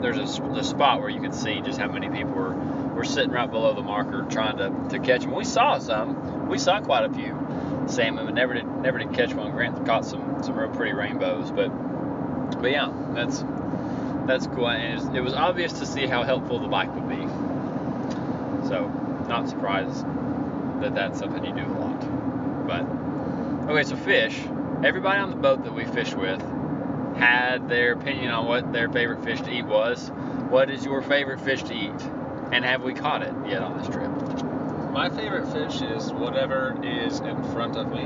there's 0.00 0.38
a, 0.38 0.42
the 0.42 0.62
spot 0.62 1.00
where 1.00 1.10
you 1.10 1.20
could 1.20 1.34
see 1.34 1.60
just 1.60 1.78
how 1.78 1.88
many 1.88 2.08
people 2.08 2.32
were, 2.32 2.54
were 2.54 3.04
sitting 3.04 3.30
right 3.30 3.50
below 3.50 3.74
the 3.74 3.82
marker 3.82 4.26
trying 4.30 4.56
to, 4.58 4.70
to 4.90 5.04
catch 5.04 5.22
them. 5.22 5.34
We 5.34 5.44
saw 5.44 5.78
some. 5.78 6.48
We 6.48 6.58
saw 6.58 6.80
quite 6.80 7.04
a 7.04 7.12
few 7.12 7.86
salmon, 7.88 8.26
but 8.26 8.34
never 8.34 8.54
did 8.54 8.66
never 8.66 8.98
did 8.98 9.12
catch 9.12 9.34
one. 9.34 9.50
Grant 9.52 9.84
caught 9.86 10.04
some 10.04 10.42
some 10.42 10.56
real 10.56 10.70
pretty 10.70 10.92
rainbows, 10.92 11.50
but 11.50 11.68
but 12.60 12.70
yeah, 12.70 12.92
that's 13.12 13.44
that's 14.26 14.46
cool. 14.46 14.68
And 14.68 15.16
it 15.16 15.20
was 15.20 15.34
obvious 15.34 15.72
to 15.74 15.86
see 15.86 16.06
how 16.06 16.22
helpful 16.22 16.58
the 16.58 16.68
bike 16.68 16.94
would 16.94 17.08
be. 17.08 17.22
So 18.68 18.88
not 19.28 19.48
surprised 19.48 20.04
that 20.80 20.94
that's 20.94 21.18
something 21.18 21.44
you 21.44 21.52
do 21.52 21.66
a 21.66 21.74
lot. 21.78 22.66
But 22.66 23.72
okay, 23.72 23.84
so 23.84 23.96
fish. 23.96 24.38
Everybody 24.84 25.18
on 25.18 25.30
the 25.30 25.36
boat 25.36 25.64
that 25.64 25.74
we 25.74 25.84
fished 25.86 26.14
with 26.14 26.40
had 27.16 27.68
their 27.68 27.94
opinion 27.94 28.30
on 28.30 28.46
what 28.46 28.72
their 28.72 28.88
favorite 28.88 29.24
fish 29.24 29.40
to 29.40 29.50
eat 29.50 29.66
was. 29.66 30.12
What 30.50 30.70
is 30.70 30.84
your 30.84 31.02
favorite 31.02 31.40
fish 31.40 31.64
to 31.64 31.74
eat? 31.74 32.00
And 32.52 32.64
have 32.64 32.82
we 32.84 32.94
caught 32.94 33.22
it 33.22 33.34
yet 33.48 33.60
on 33.60 33.76
this 33.76 33.88
trip? 33.88 34.08
My 34.92 35.10
favorite 35.10 35.48
fish 35.52 35.82
is 35.82 36.12
whatever 36.12 36.78
is 36.84 37.18
in 37.18 37.42
front 37.52 37.74
of 37.74 37.90
me. 37.90 38.04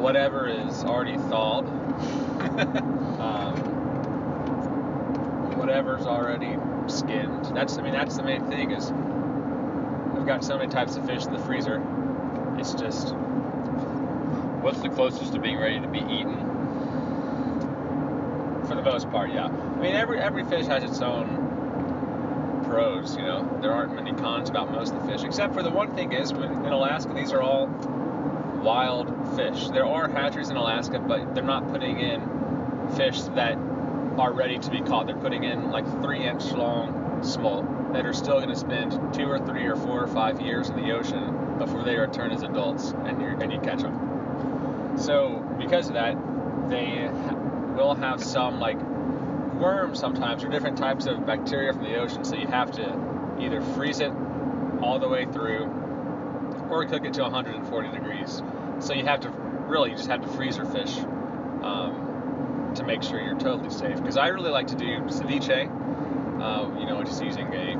Whatever 0.00 0.48
is 0.48 0.82
already 0.84 1.18
thawed. 1.18 1.68
um, 3.20 3.56
whatever's 5.58 6.06
already 6.06 6.56
skinned. 6.86 7.44
That's 7.54 7.76
I 7.76 7.82
mean 7.82 7.92
that's 7.92 8.16
the 8.16 8.22
main 8.22 8.46
thing 8.48 8.70
is 8.70 8.90
I've 8.90 10.26
got 10.26 10.42
so 10.42 10.56
many 10.56 10.70
types 10.72 10.96
of 10.96 11.04
fish 11.04 11.26
in 11.26 11.32
the 11.32 11.38
freezer. 11.40 11.82
It's 12.58 12.72
just 12.72 13.14
What's 14.64 14.80
the 14.80 14.88
closest 14.88 15.34
to 15.34 15.38
being 15.38 15.58
ready 15.58 15.78
to 15.78 15.86
be 15.86 15.98
eaten? 15.98 16.54
for 18.66 18.74
the 18.74 18.82
most 18.82 19.10
part, 19.10 19.30
yeah. 19.30 19.46
I 19.46 19.80
mean 19.80 19.94
every 19.94 20.18
every 20.18 20.42
fish 20.44 20.64
has 20.66 20.82
its 20.82 21.02
own 21.02 22.62
pros, 22.64 23.14
you 23.14 23.22
know. 23.22 23.58
There 23.60 23.72
aren't 23.72 23.94
many 23.94 24.12
cons 24.12 24.48
about 24.48 24.72
most 24.72 24.94
of 24.94 25.02
the 25.02 25.12
fish, 25.12 25.22
except 25.22 25.52
for 25.52 25.62
the 25.62 25.70
one 25.70 25.94
thing 25.94 26.12
is 26.12 26.32
when 26.32 26.50
in 26.50 26.72
Alaska 26.72 27.12
these 27.12 27.30
are 27.32 27.42
all 27.42 27.66
wild 28.62 29.36
fish. 29.36 29.68
There 29.68 29.84
are 29.84 30.08
hatcheries 30.08 30.48
in 30.48 30.56
Alaska, 30.56 30.98
but 30.98 31.34
they're 31.34 31.44
not 31.44 31.70
putting 31.70 32.00
in 32.00 32.22
fish 32.96 33.20
that 33.34 33.58
are 34.16 34.32
ready 34.32 34.58
to 34.58 34.70
be 34.70 34.80
caught. 34.80 35.06
They're 35.06 35.16
putting 35.16 35.44
in 35.44 35.70
like 35.70 35.86
three 36.02 36.24
inch 36.24 36.44
long 36.52 37.22
smolt 37.22 37.92
that 37.92 38.06
are 38.06 38.14
still 38.14 38.36
going 38.36 38.48
to 38.48 38.56
spend 38.56 38.92
two 39.12 39.26
or 39.26 39.38
three 39.38 39.66
or 39.66 39.76
four 39.76 40.02
or 40.02 40.08
five 40.08 40.40
years 40.40 40.70
in 40.70 40.76
the 40.76 40.92
ocean 40.92 41.58
before 41.58 41.84
they 41.84 41.96
return 41.96 42.32
as 42.32 42.42
adults 42.42 42.94
and 43.04 43.20
you 43.20 43.28
and 43.28 43.52
you 43.52 43.60
catch 43.60 43.82
them. 43.82 44.13
So 44.96 45.44
because 45.58 45.88
of 45.88 45.94
that, 45.94 46.16
they 46.68 47.08
will 47.76 47.94
have 47.94 48.22
some 48.22 48.60
like 48.60 48.80
worms 49.54 49.98
sometimes 49.98 50.44
or 50.44 50.48
different 50.48 50.78
types 50.78 51.06
of 51.06 51.26
bacteria 51.26 51.72
from 51.72 51.82
the 51.82 51.96
ocean. 51.96 52.24
So 52.24 52.36
you 52.36 52.46
have 52.48 52.72
to 52.72 53.36
either 53.40 53.60
freeze 53.60 54.00
it 54.00 54.12
all 54.80 54.98
the 54.98 55.08
way 55.08 55.26
through 55.26 55.64
or 56.70 56.84
cook 56.86 57.04
it 57.04 57.14
to 57.14 57.22
140 57.22 57.88
degrees. 57.90 58.42
So 58.80 58.94
you 58.94 59.04
have 59.04 59.20
to 59.20 59.30
really 59.30 59.90
you 59.90 59.96
just 59.96 60.08
have 60.08 60.22
to 60.22 60.28
freeze 60.28 60.56
your 60.56 60.66
fish 60.66 60.98
um, 61.62 62.72
to 62.74 62.84
make 62.84 63.02
sure 63.02 63.20
you're 63.20 63.38
totally 63.38 63.70
safe. 63.70 63.96
Because 63.96 64.16
I 64.16 64.28
really 64.28 64.50
like 64.50 64.68
to 64.68 64.76
do 64.76 65.00
ceviche, 65.02 65.68
uh, 66.40 66.78
you 66.78 66.86
know, 66.86 67.02
just 67.02 67.22
using 67.22 67.46
a 67.54 67.76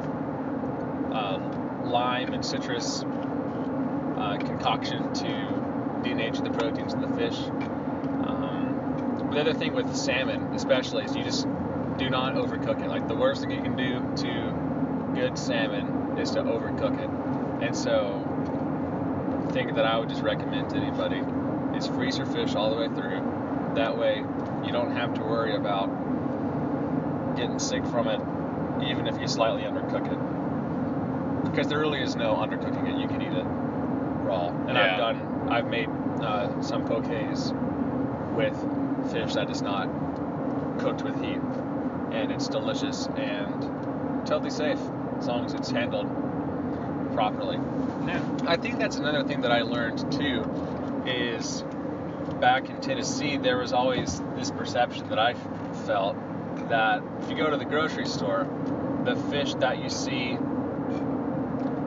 uh, 1.15 1.39
lime 1.85 2.33
and 2.33 2.45
citrus 2.45 3.05
uh, 4.17 4.37
concoction 4.39 5.13
to 5.15 5.64
denature 6.05 6.45
the 6.45 6.51
proteins 6.51 6.93
in 6.93 7.01
the 7.01 7.09
fish. 7.17 7.39
Um, 7.39 9.29
the 9.33 9.41
other 9.41 9.55
thing 9.55 9.75
with 9.75 9.95
salmon, 9.97 10.55
especially, 10.55 11.05
is 11.05 11.17
you 11.17 11.25
just 11.25 11.47
do 11.99 12.11
not 12.11 12.35
overcook 12.35 12.83
it. 12.83 12.89
Like 12.89 13.09
the 13.09 13.17
worst 13.17 13.41
thing 13.41 13.51
you 13.51 13.63
can 13.63 13.77
do 13.77 14.01
to 14.23 15.15
good 15.15 15.39
salmon 15.39 16.19
is 16.19 16.31
to 16.33 16.43
overcook 16.43 16.99
it. 17.01 17.65
And 17.65 17.77
so, 17.77 18.21
the 19.47 19.53
thing 19.53 19.75
that 19.75 19.85
I 19.85 19.99
would 19.99 20.09
just 20.09 20.23
recommend 20.23 20.71
to 20.71 20.77
anybody 20.77 21.23
is 21.77 21.87
freeze 21.87 22.19
your 22.19 22.27
fish 22.27 22.55
all 22.55 22.71
the 22.71 22.77
way 22.77 22.89
through. 22.89 23.73
That 23.75 23.97
way, 23.97 24.25
you 24.65 24.73
don't 24.73 24.93
have 24.93 25.15
to 25.15 25.23
worry 25.23 25.57
about 25.57 25.87
getting 27.37 27.59
sick 27.59 27.85
from 27.87 28.09
it, 28.09 28.21
even 28.89 29.07
if 29.07 29.21
you 29.21 29.27
slightly 29.27 29.63
undercook 29.63 30.07
it. 30.11 31.51
Because 31.51 31.69
there 31.69 31.79
really 31.79 32.01
is 32.01 32.17
no 32.17 32.35
undercooking 32.35 32.95
it. 32.95 33.01
You 33.01 33.09
can 33.09 33.23
eat 33.23 33.33
it 33.33 33.45
raw. 34.25 34.49
And 34.49 34.77
Yeah. 34.77 34.93
I've 34.93 34.99
done, 34.99 35.34
I've 35.49 35.69
made 35.69 35.89
uh, 35.89 36.63
some 36.63 36.87
pokes 36.87 37.53
with 38.35 38.57
fish 39.13 39.35
that 39.35 39.51
is 39.51 39.63
not 39.63 39.89
cooked 40.79 41.03
with 41.03 41.15
heat, 41.23 41.41
and 42.13 42.33
it's 42.33 42.49
delicious 42.49 43.07
and 43.17 44.27
totally 44.27 44.51
safe 44.51 44.79
as 45.19 45.27
long 45.27 45.45
as 45.45 45.55
it's 45.55 45.71
handled 45.71 46.09
properly. 47.15 47.57
Yeah. 48.07 48.23
I 48.47 48.57
think 48.57 48.79
that's 48.79 48.97
another 48.97 49.23
thing 49.25 49.43
that 49.43 49.53
I 49.53 49.63
learned 49.63 50.11
too 50.13 50.45
is 51.07 51.63
back 52.41 52.69
in 52.69 52.81
Tennessee 52.81 53.37
there 53.37 53.59
was 53.59 53.73
always 53.73 54.21
this 54.37 54.51
perception 54.51 55.09
that 55.11 55.19
I 55.19 55.35
felt 55.87 56.17
that 56.69 57.03
if 57.23 57.31
you 57.31 57.37
go 57.37 57.51
to 57.51 57.57
the 57.57 57.65
grocery 57.65 58.07
store, 58.07 58.47
the 59.05 59.17
fish 59.31 59.55
that 59.55 59.83
you 59.83 59.91
see 59.91 60.39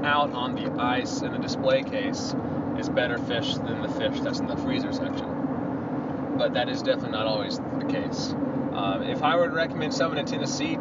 out 0.03 0.31
on 0.31 0.55
the 0.55 0.71
ice 0.81 1.21
in 1.21 1.31
the 1.31 1.39
display 1.39 1.83
case 1.83 2.33
is 2.79 2.89
better 2.89 3.17
fish 3.17 3.55
than 3.55 3.81
the 3.81 3.89
fish 3.89 4.19
that's 4.19 4.39
in 4.39 4.47
the 4.47 4.57
freezer 4.57 4.93
section. 4.93 6.35
But 6.37 6.53
that 6.53 6.69
is 6.69 6.81
definitely 6.81 7.11
not 7.11 7.25
always 7.25 7.57
the 7.57 7.85
case. 7.89 8.33
Um, 8.73 9.03
if 9.03 9.23
I 9.23 9.35
were 9.35 9.47
to 9.47 9.55
recommend 9.55 9.93
someone 9.93 10.17
in 10.19 10.25
Tennessee, 10.25 10.77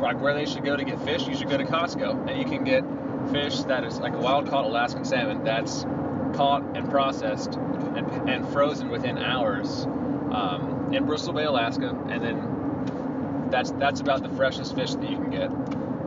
like 0.00 0.20
where 0.20 0.34
they 0.34 0.46
should 0.46 0.64
go 0.64 0.76
to 0.76 0.84
get 0.84 1.00
fish, 1.02 1.26
you 1.26 1.36
should 1.36 1.50
go 1.50 1.58
to 1.58 1.64
Costco, 1.64 2.28
and 2.28 2.38
you 2.38 2.44
can 2.44 2.64
get 2.64 2.84
fish 3.30 3.60
that 3.64 3.84
is 3.84 3.98
like 3.98 4.14
a 4.14 4.18
wild 4.18 4.48
caught 4.48 4.64
Alaskan 4.64 5.04
salmon 5.04 5.44
that's 5.44 5.84
caught 6.34 6.62
and 6.76 6.88
processed 6.90 7.54
and, 7.54 8.30
and 8.30 8.48
frozen 8.48 8.88
within 8.88 9.18
hours 9.18 9.84
um, 10.32 10.90
in 10.92 11.04
Bristol 11.06 11.32
Bay, 11.32 11.44
Alaska, 11.44 11.90
and 12.08 12.22
then 12.22 13.48
that's 13.50 13.70
that's 13.72 14.00
about 14.00 14.22
the 14.22 14.28
freshest 14.30 14.74
fish 14.74 14.94
that 14.94 15.10
you 15.10 15.16
can 15.16 15.30
get. 15.30 15.50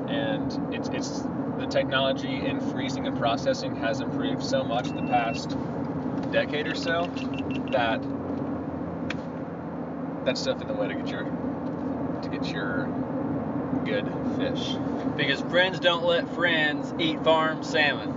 And 0.10 0.74
it's 0.74 0.90
it's 0.90 1.24
the 1.60 1.68
technology 1.68 2.46
in 2.46 2.60
freezing 2.72 3.06
and 3.06 3.18
processing 3.18 3.76
has 3.76 4.00
improved 4.00 4.44
so 4.44 4.64
much 4.64 4.88
in 4.88 4.96
the 4.96 5.12
past 5.12 5.56
decade 6.32 6.68
or 6.68 6.76
so 6.76 7.06
that 7.72 8.02
that 10.26 10.38
stuff 10.38 10.62
in 10.62 10.68
the 10.68 10.74
way 10.74 10.88
to 10.88 10.96
get 10.96 11.08
your 11.08 11.24
to 11.24 12.30
get 12.30 12.46
your 12.52 12.86
good 13.86 14.06
fish. 14.38 14.76
Because 15.16 15.42
friends 15.42 15.80
don't 15.80 16.04
let 16.04 16.30
friends 16.34 16.94
eat 17.00 17.24
farm 17.24 17.64
salmon. 17.64 18.12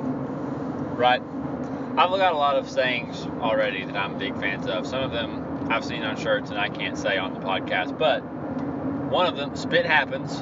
Right? 0.96 1.22
I've 1.22 2.11
got 2.11 2.33
a 2.33 2.37
lot 2.37 2.57
of 2.57 2.70
sayings 2.70 3.26
already 3.40 3.85
that 3.85 3.96
I'm 3.96 4.18
big 4.18 4.38
fans 4.38 4.66
of. 4.66 4.87
Some 4.87 5.02
of 5.02 5.11
them 5.11 5.68
I've 5.70 5.85
seen 5.85 6.02
on 6.02 6.16
shirts 6.16 6.50
and 6.50 6.59
I 6.59 6.68
can't 6.68 6.96
say 6.98 7.18
on 7.18 7.35
the 7.35 7.40
podcast, 7.40 7.98
but 7.98 8.20
one 8.20 9.26
of 9.26 9.37
them, 9.37 9.57
spit 9.57 9.85
happens. 9.85 10.38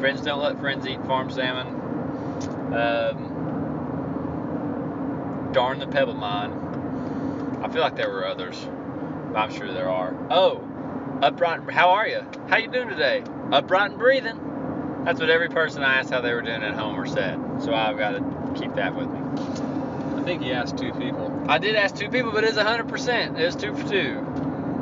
Friends 0.00 0.20
don't 0.22 0.40
let 0.40 0.58
friends 0.58 0.86
eat 0.86 1.04
farm 1.06 1.30
salmon. 1.30 1.79
Um, 2.72 3.40
darn 5.52 5.78
the 5.78 5.86
pebble 5.86 6.14
mine. 6.14 6.52
I 7.62 7.68
feel 7.68 7.82
like 7.82 7.96
there 7.96 8.10
were 8.10 8.26
others. 8.26 8.56
I'm 9.34 9.52
sure 9.52 9.72
there 9.72 9.90
are. 9.90 10.14
Oh, 10.30 10.66
upright. 11.22 11.68
How 11.70 11.90
are 11.90 12.06
you? 12.06 12.24
How 12.48 12.56
you 12.58 12.68
doing 12.70 12.88
today? 12.88 13.22
Upright 13.52 13.90
and 13.90 13.98
breathing. 13.98 15.02
That's 15.04 15.18
what 15.18 15.30
every 15.30 15.48
person 15.48 15.82
I 15.82 15.98
asked 15.98 16.10
how 16.10 16.20
they 16.20 16.32
were 16.32 16.42
doing 16.42 16.62
at 16.62 16.74
Homer 16.74 17.06
said. 17.06 17.38
So 17.60 17.74
I've 17.74 17.98
got 17.98 18.12
to 18.12 18.54
keep 18.60 18.74
that 18.74 18.94
with 18.94 19.08
me. 19.08 19.20
I 20.20 20.22
think 20.22 20.42
he 20.42 20.52
asked 20.52 20.76
two 20.78 20.92
people. 20.92 21.44
I 21.48 21.58
did 21.58 21.74
ask 21.74 21.96
two 21.96 22.08
people, 22.10 22.32
but 22.32 22.44
it's 22.44 22.58
100%. 22.58 23.38
It's 23.38 23.56
two 23.56 23.74
for 23.74 23.88
two. 23.88 24.20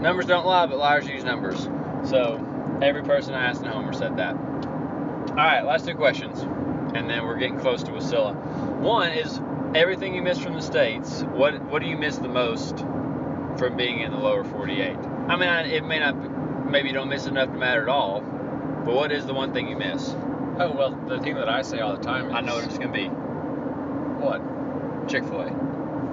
Numbers 0.00 0.26
don't 0.26 0.44
lie, 0.44 0.66
but 0.66 0.78
liars 0.78 1.06
use 1.06 1.24
numbers. 1.24 1.68
So 2.08 2.44
every 2.82 3.02
person 3.02 3.34
I 3.34 3.46
asked 3.46 3.62
in 3.62 3.68
Homer 3.68 3.92
said 3.92 4.16
that. 4.16 4.36
All 4.36 5.34
right, 5.36 5.62
last 5.62 5.86
two 5.86 5.94
questions, 5.94 6.40
and 6.94 7.08
then 7.08 7.24
we're 7.24 7.38
getting 7.38 7.58
close 7.58 7.82
to 7.84 7.90
Wasilla. 7.90 8.34
One 8.80 9.12
is 9.12 9.40
everything 9.74 10.14
you 10.14 10.22
miss 10.22 10.38
from 10.38 10.54
the 10.54 10.62
states. 10.62 11.22
What 11.22 11.60
what 11.64 11.82
do 11.82 11.88
you 11.88 11.96
miss 11.96 12.16
the 12.16 12.28
most 12.28 12.78
from 13.58 13.76
being 13.76 14.00
in 14.00 14.12
the 14.12 14.18
lower 14.18 14.44
48? 14.44 14.96
I 14.96 15.36
mean, 15.36 15.48
I, 15.48 15.66
it 15.66 15.84
may 15.84 15.98
not, 15.98 16.70
maybe 16.70 16.88
you 16.88 16.94
don't 16.94 17.08
miss 17.08 17.26
enough 17.26 17.50
to 17.50 17.58
matter 17.58 17.82
at 17.82 17.88
all. 17.88 18.20
But 18.20 18.94
what 18.94 19.12
is 19.12 19.26
the 19.26 19.34
one 19.34 19.52
thing 19.52 19.68
you 19.68 19.76
miss? 19.76 20.10
Oh 20.60 20.72
well, 20.76 20.90
the 21.08 21.18
thing 21.20 21.34
that 21.34 21.48
I 21.48 21.62
say 21.62 21.80
all 21.80 21.96
the 21.96 22.02
time. 22.02 22.28
Is, 22.28 22.34
I 22.34 22.40
know 22.40 22.54
what 22.54 22.64
it's 22.64 22.78
gonna 22.78 22.92
be. 22.92 23.06
What? 23.06 25.08
Chick 25.08 25.24
Fil 25.24 25.40
A. 25.40 25.52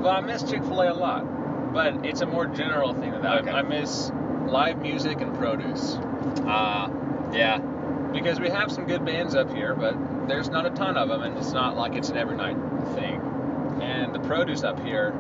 Well, 0.01 0.09
I 0.11 0.21
miss 0.21 0.43
Chick 0.43 0.63
Fil 0.63 0.81
A 0.81 0.91
a 0.91 0.93
lot, 0.93 1.73
but 1.73 2.05
it's 2.05 2.21
a 2.21 2.25
more 2.25 2.47
general 2.47 2.93
thing 2.93 3.11
than 3.11 3.21
that. 3.21 3.41
Okay. 3.41 3.51
I 3.51 3.61
miss 3.61 4.11
live 4.45 4.79
music 4.79 5.21
and 5.21 5.35
produce 5.35 5.97
Ah, 6.45 6.89
yeah. 7.33 7.59
Because 8.11 8.39
we 8.39 8.49
have 8.49 8.71
some 8.71 8.85
good 8.85 9.05
bands 9.05 9.35
up 9.35 9.53
here, 9.53 9.75
but 9.75 10.27
there's 10.27 10.49
not 10.49 10.65
a 10.65 10.69
ton 10.69 10.97
of 10.97 11.09
them, 11.09 11.21
and 11.21 11.37
it's 11.37 11.51
not 11.51 11.75
like 11.75 11.95
it's 11.95 12.09
an 12.09 12.17
every 12.17 12.35
night 12.37 12.57
thing. 12.95 13.21
And 13.81 14.13
the 14.15 14.19
produce 14.19 14.63
up 14.63 14.83
here, 14.83 15.13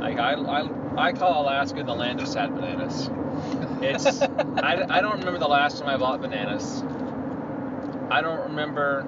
like 0.00 0.18
I, 0.18 0.34
I, 0.34 1.08
I 1.08 1.12
call 1.12 1.42
Alaska 1.42 1.82
the 1.82 1.94
land 1.94 2.20
of 2.20 2.28
sad 2.28 2.54
bananas. 2.54 3.10
It's 3.80 4.22
I, 4.22 4.86
I 4.88 5.00
don't 5.00 5.18
remember 5.18 5.38
the 5.38 5.48
last 5.48 5.78
time 5.78 5.88
I 5.88 5.96
bought 5.96 6.20
bananas. 6.20 6.82
I 8.10 8.20
don't 8.20 8.50
remember 8.50 9.02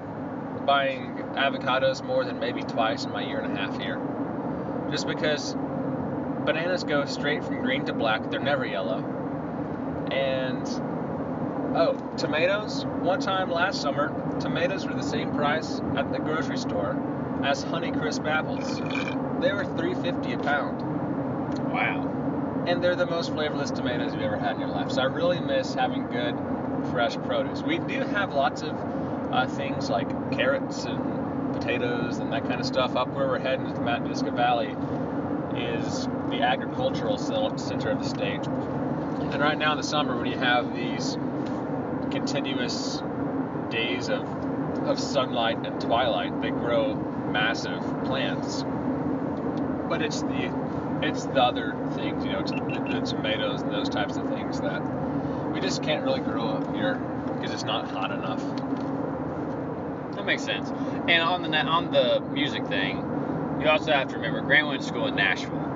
buying 0.65 1.15
avocados 1.35 2.03
more 2.03 2.25
than 2.25 2.39
maybe 2.39 2.61
twice 2.61 3.05
in 3.05 3.11
my 3.11 3.21
year 3.21 3.39
and 3.39 3.57
a 3.57 3.61
half 3.61 3.79
here. 3.79 4.01
Just 4.91 5.07
because 5.07 5.53
bananas 5.53 6.83
go 6.83 7.05
straight 7.05 7.43
from 7.43 7.61
green 7.61 7.85
to 7.85 7.93
black, 7.93 8.29
they're 8.29 8.39
never 8.39 8.65
yellow. 8.65 8.99
And 10.11 10.65
oh, 11.77 11.93
tomatoes. 12.17 12.85
One 12.85 13.19
time 13.19 13.51
last 13.51 13.81
summer, 13.81 14.09
tomatoes 14.39 14.85
were 14.85 14.93
the 14.95 15.03
same 15.03 15.33
price 15.33 15.79
at 15.95 16.11
the 16.11 16.19
grocery 16.19 16.57
store 16.57 16.97
as 17.43 17.63
Honeycrisp 17.63 18.27
apples. 18.27 18.77
They 19.41 19.53
were 19.53 19.63
3.50 19.63 20.39
a 20.39 20.43
pound 20.43 20.81
Wow. 21.71 22.65
and 22.67 22.83
they're 22.83 22.95
the 22.95 23.05
most 23.05 23.31
flavorless 23.31 23.69
tomatoes 23.69 24.13
you've 24.13 24.23
ever 24.23 24.37
had 24.37 24.55
in 24.55 24.61
your 24.61 24.69
life. 24.69 24.91
So 24.91 25.01
I 25.01 25.05
really 25.05 25.39
miss 25.39 25.73
having 25.75 26.07
good, 26.07 26.35
fresh 26.91 27.15
produce. 27.17 27.61
We 27.61 27.77
do 27.77 27.99
have 27.99 28.33
lots 28.33 28.63
of 28.63 28.75
uh, 29.31 29.45
things 29.47 29.89
like 29.89 30.07
carrots 30.31 30.85
and 30.85 31.53
potatoes 31.53 32.17
and 32.17 32.31
that 32.33 32.47
kind 32.47 32.59
of 32.59 32.65
stuff. 32.65 32.95
Up 32.95 33.09
where 33.09 33.27
we're 33.27 33.39
heading 33.39 33.67
to 33.67 33.73
the 33.73 33.79
Matanuska 33.79 34.33
Valley 34.33 34.75
is 35.55 36.05
the 36.29 36.41
agricultural 36.41 37.17
center 37.17 37.91
of 37.91 37.99
the 37.99 38.09
state. 38.09 38.45
And 38.47 39.41
right 39.41 39.57
now 39.57 39.73
in 39.73 39.77
the 39.77 39.83
summer, 39.83 40.15
when 40.17 40.25
you 40.25 40.37
have 40.37 40.73
these 40.75 41.17
continuous 42.09 43.01
days 43.69 44.09
of, 44.09 44.27
of 44.87 44.99
sunlight 44.99 45.65
and 45.65 45.79
twilight, 45.81 46.41
they 46.41 46.49
grow 46.49 46.95
massive 46.95 47.81
plants. 48.05 48.63
But 49.89 50.01
it's 50.01 50.21
the 50.21 50.53
it's 51.01 51.25
the 51.25 51.41
other 51.41 51.75
things, 51.93 52.25
you 52.25 52.31
know, 52.31 52.41
the, 52.41 52.55
the 52.99 53.05
tomatoes 53.05 53.61
and 53.61 53.71
those 53.71 53.89
types 53.89 54.17
of 54.17 54.27
things 54.29 54.59
that 54.61 54.81
we 55.53 55.59
just 55.59 55.83
can't 55.83 56.03
really 56.03 56.19
grow 56.19 56.47
up 56.47 56.75
here 56.75 56.95
because 57.35 57.53
it's 57.53 57.63
not 57.63 57.89
hot 57.89 58.11
enough. 58.11 58.41
That 60.15 60.25
makes 60.25 60.43
sense. 60.43 60.69
And 61.07 61.21
on 61.21 61.43
the 61.43 61.57
on 61.57 61.91
the 61.91 62.19
music 62.31 62.65
thing, 62.67 62.97
you 63.61 63.67
also 63.67 63.91
have 63.91 64.09
to 64.09 64.15
remember 64.15 64.41
Grant 64.41 64.67
went 64.67 64.81
to 64.81 64.87
school 64.87 65.07
in 65.07 65.15
Nashville. 65.15 65.66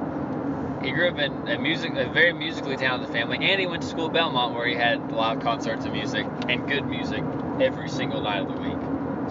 He 0.83 0.91
grew 0.91 1.09
up 1.09 1.19
in 1.19 1.47
a 1.47 1.59
music, 1.59 1.93
a 1.95 2.09
very 2.09 2.33
musically 2.33 2.75
talented 2.75 3.11
family, 3.11 3.37
and 3.39 3.59
he 3.59 3.67
went 3.67 3.83
to 3.83 3.87
school 3.87 4.07
at 4.07 4.13
Belmont 4.13 4.55
where 4.55 4.65
he 4.65 4.73
had 4.73 5.11
live 5.11 5.39
concerts 5.39 5.85
of 5.85 5.91
music 5.91 6.25
and 6.49 6.67
good 6.67 6.87
music 6.87 7.23
every 7.59 7.87
single 7.87 8.21
night 8.21 8.41
of 8.41 8.47
the 8.47 8.59
week. 8.61 8.77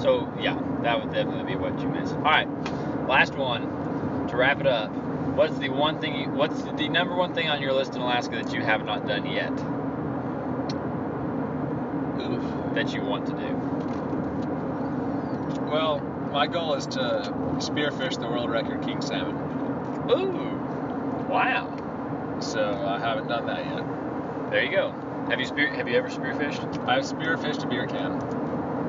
So 0.00 0.32
yeah, 0.40 0.56
that 0.82 1.00
would 1.00 1.12
definitely 1.12 1.54
be 1.54 1.58
what 1.58 1.78
you 1.80 1.88
miss. 1.88 2.12
All 2.12 2.22
right, 2.22 2.48
last 3.08 3.34
one 3.34 4.28
to 4.28 4.36
wrap 4.36 4.60
it 4.60 4.66
up. 4.66 4.90
What's 5.34 5.58
the 5.58 5.70
one 5.70 6.00
thing? 6.00 6.14
You, 6.16 6.30
what's 6.30 6.62
the 6.62 6.88
number 6.88 7.16
one 7.16 7.34
thing 7.34 7.48
on 7.48 7.60
your 7.60 7.72
list 7.72 7.96
in 7.96 8.00
Alaska 8.00 8.36
that 8.36 8.52
you 8.54 8.62
have 8.62 8.84
not 8.84 9.06
done 9.06 9.26
yet 9.26 9.52
Oof. 12.20 12.74
that 12.74 12.94
you 12.94 13.02
want 13.02 13.26
to 13.26 13.32
do? 13.32 13.56
Well, 15.68 16.00
my 16.32 16.46
goal 16.46 16.74
is 16.74 16.86
to 16.88 17.32
spearfish 17.58 18.20
the 18.20 18.28
world 18.28 18.50
record 18.50 18.82
king 18.82 19.00
salmon. 19.00 19.36
Ooh, 20.10 20.59
wow. 21.30 22.38
So 22.40 22.84
I 22.86 22.98
haven't 22.98 23.28
done 23.28 23.46
that 23.46 23.64
yet. 23.64 24.50
There 24.50 24.64
you 24.64 24.70
go. 24.70 24.92
Have 25.30 25.38
you 25.38 25.46
spear? 25.46 25.72
Have 25.74 25.88
you 25.88 25.96
ever 25.96 26.08
spearfished? 26.08 26.86
I've 26.88 27.04
spearfished 27.04 27.64
a 27.64 27.66
beer 27.68 27.86
can. 27.86 28.12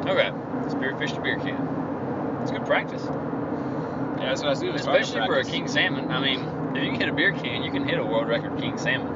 Okay. 0.07 0.31
Spearfished 0.69 1.17
a 1.17 1.21
beer 1.21 1.37
can. 1.37 2.39
It's 2.41 2.51
good 2.51 2.65
practice, 2.65 3.03
Yeah, 3.05 4.25
that's 4.29 4.41
what 4.41 4.57
I 4.57 4.59
do. 4.59 4.71
is 4.73 4.81
especially 4.81 5.21
for 5.27 5.37
a 5.37 5.43
king 5.43 5.67
salmon. 5.67 6.09
I 6.09 6.19
mean, 6.19 6.39
if 6.75 6.83
you 6.83 6.91
can 6.91 6.99
hit 6.99 7.09
a 7.09 7.13
beer 7.13 7.31
can, 7.33 7.61
you 7.61 7.71
can 7.71 7.87
hit 7.87 7.99
a 7.99 8.03
world 8.05 8.27
record 8.27 8.57
king 8.59 8.77
salmon. 8.79 9.07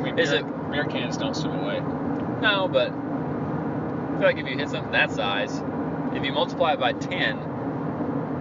I 0.00 0.02
mean, 0.02 0.18
Is 0.18 0.30
beer, 0.30 0.40
it- 0.40 0.70
beer 0.72 0.84
cans 0.84 1.16
don't 1.16 1.36
swim 1.36 1.60
away? 1.60 1.78
No, 2.40 2.66
but 2.66 2.90
I 2.90 4.16
feel 4.18 4.26
like 4.26 4.38
if 4.38 4.48
you 4.48 4.56
hit 4.58 4.70
something 4.70 4.90
that 4.90 5.12
size, 5.12 5.62
if 6.14 6.24
you 6.24 6.32
multiply 6.32 6.72
it 6.72 6.80
by 6.80 6.92
10, 6.92 7.38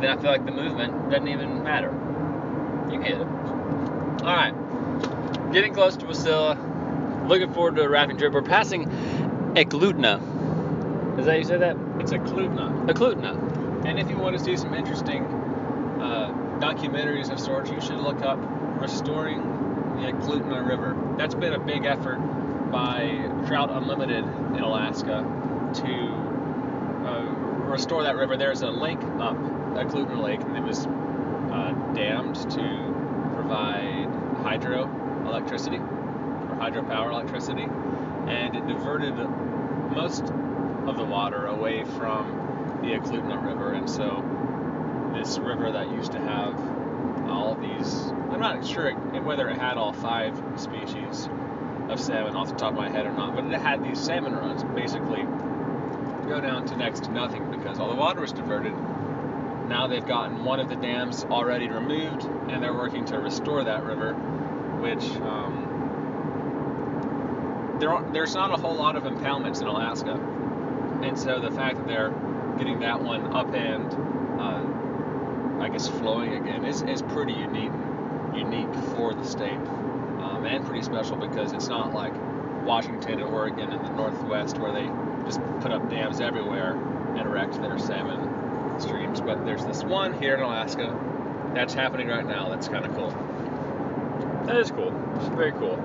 then 0.01 0.09
I 0.09 0.17
feel 0.19 0.31
like 0.31 0.45
the 0.45 0.51
movement 0.51 1.11
doesn't 1.11 1.27
even 1.27 1.61
matter. 1.63 1.91
You 2.89 2.97
can 2.97 3.03
hit 3.03 3.21
it. 3.21 3.27
All 4.21 4.27
right. 4.27 5.51
Getting 5.51 5.73
close 5.73 5.97
to 5.97 6.05
Wasilla. 6.05 7.27
Looking 7.27 7.51
forward 7.53 7.75
to 7.77 7.81
a 7.81 7.89
rafting 7.89 8.19
trip. 8.19 8.33
We're 8.33 8.43
passing 8.43 8.85
Eklutna. 9.55 10.19
Is 11.17 11.25
that 11.25 11.31
how 11.31 11.37
you 11.37 11.43
say 11.43 11.57
that? 11.57 11.75
It's 11.99 12.11
a 12.11 12.19
klutna. 12.19 12.85
Eklutna. 12.87 13.83
And 13.83 13.97
if 13.97 14.11
you 14.11 14.17
want 14.17 14.37
to 14.37 14.43
see 14.43 14.55
some 14.57 14.75
interesting 14.75 15.25
uh, 15.25 16.29
documentaries 16.59 17.31
of 17.31 17.39
sorts, 17.39 17.71
you 17.71 17.81
should 17.81 17.97
look 17.97 18.21
up 18.21 18.37
Restoring 18.79 19.41
the 19.95 20.11
Eklutna 20.11 20.67
River. 20.67 20.95
That's 21.17 21.33
been 21.33 21.53
a 21.53 21.59
big 21.59 21.85
effort 21.85 22.19
by 22.71 23.27
Trout 23.47 23.71
Unlimited 23.71 24.23
in 24.23 24.59
Alaska 24.59 25.25
to 25.73 27.07
uh, 27.07 27.23
restore 27.69 28.03
that 28.03 28.15
river. 28.15 28.37
There's 28.37 28.61
a 28.61 28.69
lake 28.69 29.01
up 29.19 29.35
Eklutna 29.73 30.21
Lake, 30.21 30.41
and 30.41 30.57
it 30.57 30.63
was 30.63 30.85
uh, 30.85 31.73
dammed 31.95 32.35
to 32.51 32.91
provide 33.35 34.10
hydro 34.41 34.83
electricity 35.25 35.77
or 35.77 36.57
hydropower 36.59 37.11
electricity, 37.11 37.67
and 38.27 38.55
it 38.55 38.67
diverted 38.67 39.15
most 39.95 40.23
of 40.87 40.97
the 40.97 41.03
water 41.05 41.45
away 41.47 41.83
from 41.83 42.79
the 42.81 42.89
Eklutna 42.89 43.43
River, 43.45 43.73
and 43.73 43.89
so 43.89 44.23
this 45.13 45.37
river 45.37 45.71
that 45.71 45.91
used 45.91 46.11
to 46.13 46.19
have 46.19 46.55
all 47.29 47.55
these, 47.55 48.05
I'm 48.31 48.39
not 48.39 48.65
sure 48.65 48.91
whether 48.93 49.47
it 49.49 49.57
had 49.57 49.77
all 49.77 49.93
five 49.93 50.41
species 50.57 51.29
of 51.89 51.99
salmon 51.99 52.35
off 52.35 52.49
the 52.49 52.55
top 52.55 52.71
of 52.71 52.77
my 52.77 52.89
head 52.89 53.05
or 53.05 53.11
not, 53.11 53.35
but 53.35 53.45
it 53.45 53.51
had 53.59 53.83
these 53.83 53.99
salmon 53.99 54.33
runs 54.33 54.63
basically 54.75 55.23
go 56.27 56.39
down 56.39 56.65
to 56.65 56.77
next 56.77 57.03
to 57.03 57.11
nothing 57.11 57.49
because 57.51 57.79
all 57.79 57.89
the 57.89 57.95
water 57.95 58.21
was 58.21 58.31
diverted. 58.31 58.73
Now 59.71 59.87
they've 59.87 60.05
gotten 60.05 60.43
one 60.43 60.59
of 60.59 60.67
the 60.67 60.75
dams 60.75 61.23
already 61.23 61.69
removed, 61.69 62.23
and 62.49 62.61
they're 62.61 62.73
working 62.73 63.05
to 63.05 63.17
restore 63.19 63.63
that 63.63 63.85
river, 63.85 64.13
which 64.81 65.05
um, 65.21 65.69
there 67.79 67.93
are, 67.93 68.03
there's 68.11 68.35
not 68.35 68.51
a 68.51 68.57
whole 68.57 68.75
lot 68.75 68.97
of 68.97 69.03
impoundments 69.03 69.61
in 69.61 69.67
Alaska, 69.67 70.19
and 71.03 71.17
so 71.17 71.39
the 71.39 71.51
fact 71.51 71.77
that 71.77 71.87
they're 71.87 72.13
getting 72.57 72.81
that 72.81 73.01
one 73.01 73.33
up 73.33 73.53
and 73.53 73.85
uh, 74.41 75.63
I 75.63 75.69
guess 75.69 75.87
flowing 75.87 76.33
again 76.33 76.65
is, 76.65 76.81
is 76.81 77.01
pretty 77.01 77.31
unique 77.31 77.71
unique 78.35 78.75
for 78.93 79.13
the 79.13 79.23
state 79.23 79.57
um, 80.19 80.45
and 80.45 80.65
pretty 80.65 80.83
special 80.83 81.15
because 81.15 81.53
it's 81.53 81.69
not 81.69 81.93
like 81.93 82.13
Washington 82.65 83.21
and 83.21 83.23
Oregon 83.23 83.71
in 83.71 83.81
the 83.81 83.89
northwest 83.93 84.57
where 84.57 84.73
they 84.73 84.89
just 85.25 85.39
put 85.61 85.71
up 85.71 85.89
dams 85.89 86.19
everywhere 86.19 86.73
and 87.15 87.31
wrecked 87.31 87.61
their 87.61 87.79
salmon 87.79 88.30
streams. 88.79 89.21
But 89.21 89.45
there's 89.45 89.65
this 89.65 89.83
one 89.83 90.19
here 90.19 90.35
in 90.35 90.41
Alaska 90.41 90.97
that's 91.53 91.73
happening 91.73 92.07
right 92.07 92.25
now. 92.25 92.49
That's 92.49 92.67
kind 92.67 92.85
of 92.85 92.95
cool. 92.95 93.11
That 94.45 94.57
is 94.57 94.71
cool. 94.71 94.93
It's 95.17 95.27
very 95.29 95.51
cool. 95.51 95.77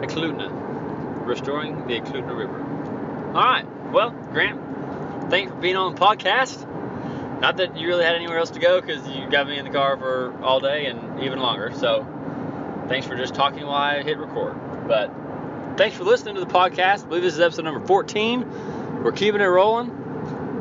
Eklutna. 0.00 1.26
Restoring 1.26 1.86
the 1.86 2.00
Eklutna 2.00 2.36
River. 2.36 2.60
All 3.34 3.44
right. 3.44 3.66
Well, 3.92 4.10
Grant, 4.10 5.30
thanks 5.30 5.52
for 5.52 5.58
being 5.58 5.76
on 5.76 5.94
the 5.94 6.00
podcast. 6.00 6.70
Not 7.40 7.56
that 7.58 7.76
you 7.76 7.88
really 7.88 8.04
had 8.04 8.14
anywhere 8.14 8.38
else 8.38 8.50
to 8.50 8.60
go 8.60 8.80
because 8.80 9.06
you 9.08 9.28
got 9.30 9.46
me 9.46 9.58
in 9.58 9.64
the 9.64 9.70
car 9.70 9.96
for 9.96 10.34
all 10.42 10.60
day 10.60 10.86
and 10.86 11.20
even 11.22 11.38
longer. 11.40 11.72
So 11.74 12.06
thanks 12.88 13.06
for 13.06 13.16
just 13.16 13.34
talking 13.34 13.64
while 13.64 13.74
I 13.74 14.02
hit 14.02 14.18
record. 14.18 14.56
But 14.86 15.12
thanks 15.76 15.96
for 15.96 16.04
listening 16.04 16.34
to 16.36 16.40
the 16.40 16.46
podcast. 16.46 17.04
I 17.04 17.08
believe 17.08 17.22
this 17.22 17.34
is 17.34 17.40
episode 17.40 17.64
number 17.64 17.86
14. 17.86 19.02
We're 19.02 19.12
keeping 19.12 19.40
it 19.40 19.44
rolling, 19.44 19.90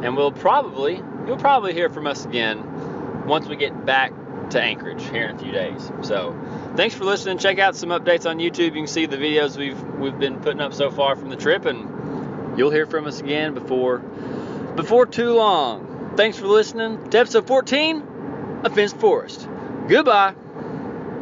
and 0.04 0.18
we'll 0.18 0.32
probably 0.32 1.02
you'll 1.28 1.38
probably 1.38 1.74
hear 1.74 1.90
from 1.90 2.08
us 2.08 2.26
again 2.26 3.26
once 3.26 3.48
we 3.48 3.56
get 3.56 3.86
back 3.86 4.12
to 4.50 4.62
Anchorage 4.62 5.04
here 5.10 5.28
in 5.28 5.36
a 5.36 5.40
few 5.40 5.52
days. 5.52 5.92
So 6.02 6.38
thanks 6.76 6.96
for 6.96 7.06
listening. 7.06 7.38
Check 7.38 7.60
out 7.60 7.76
some 7.76 7.90
updates 7.90 8.30
on 8.30 8.38
YouTube. 8.38 8.66
You 8.66 8.72
can 8.72 8.88
see 8.88 9.06
the 9.06 9.18
videos 9.18 9.58
we've 9.58 9.82
we've 10.00 10.18
been 10.18 10.40
putting 10.40 10.62
up 10.62 10.74
so 10.74 10.92
far 10.92 11.16
from 11.16 11.30
the 11.30 11.36
trip, 11.36 11.66
and 11.66 12.58
you'll 12.58 12.72
hear 12.72 12.86
from 12.86 13.08
us 13.08 13.20
again 13.20 13.54
before 13.54 14.00
before 14.00 15.06
too 15.06 15.34
long. 15.34 16.14
Thanks 16.16 16.38
for 16.38 16.48
listening 16.48 17.10
to 17.10 17.20
episode 17.20 17.48
14 17.48 18.62
of 18.64 18.74
Fins 18.74 18.94
to 18.94 19.00
Forest. 19.00 19.48
Goodbye. 19.88 20.36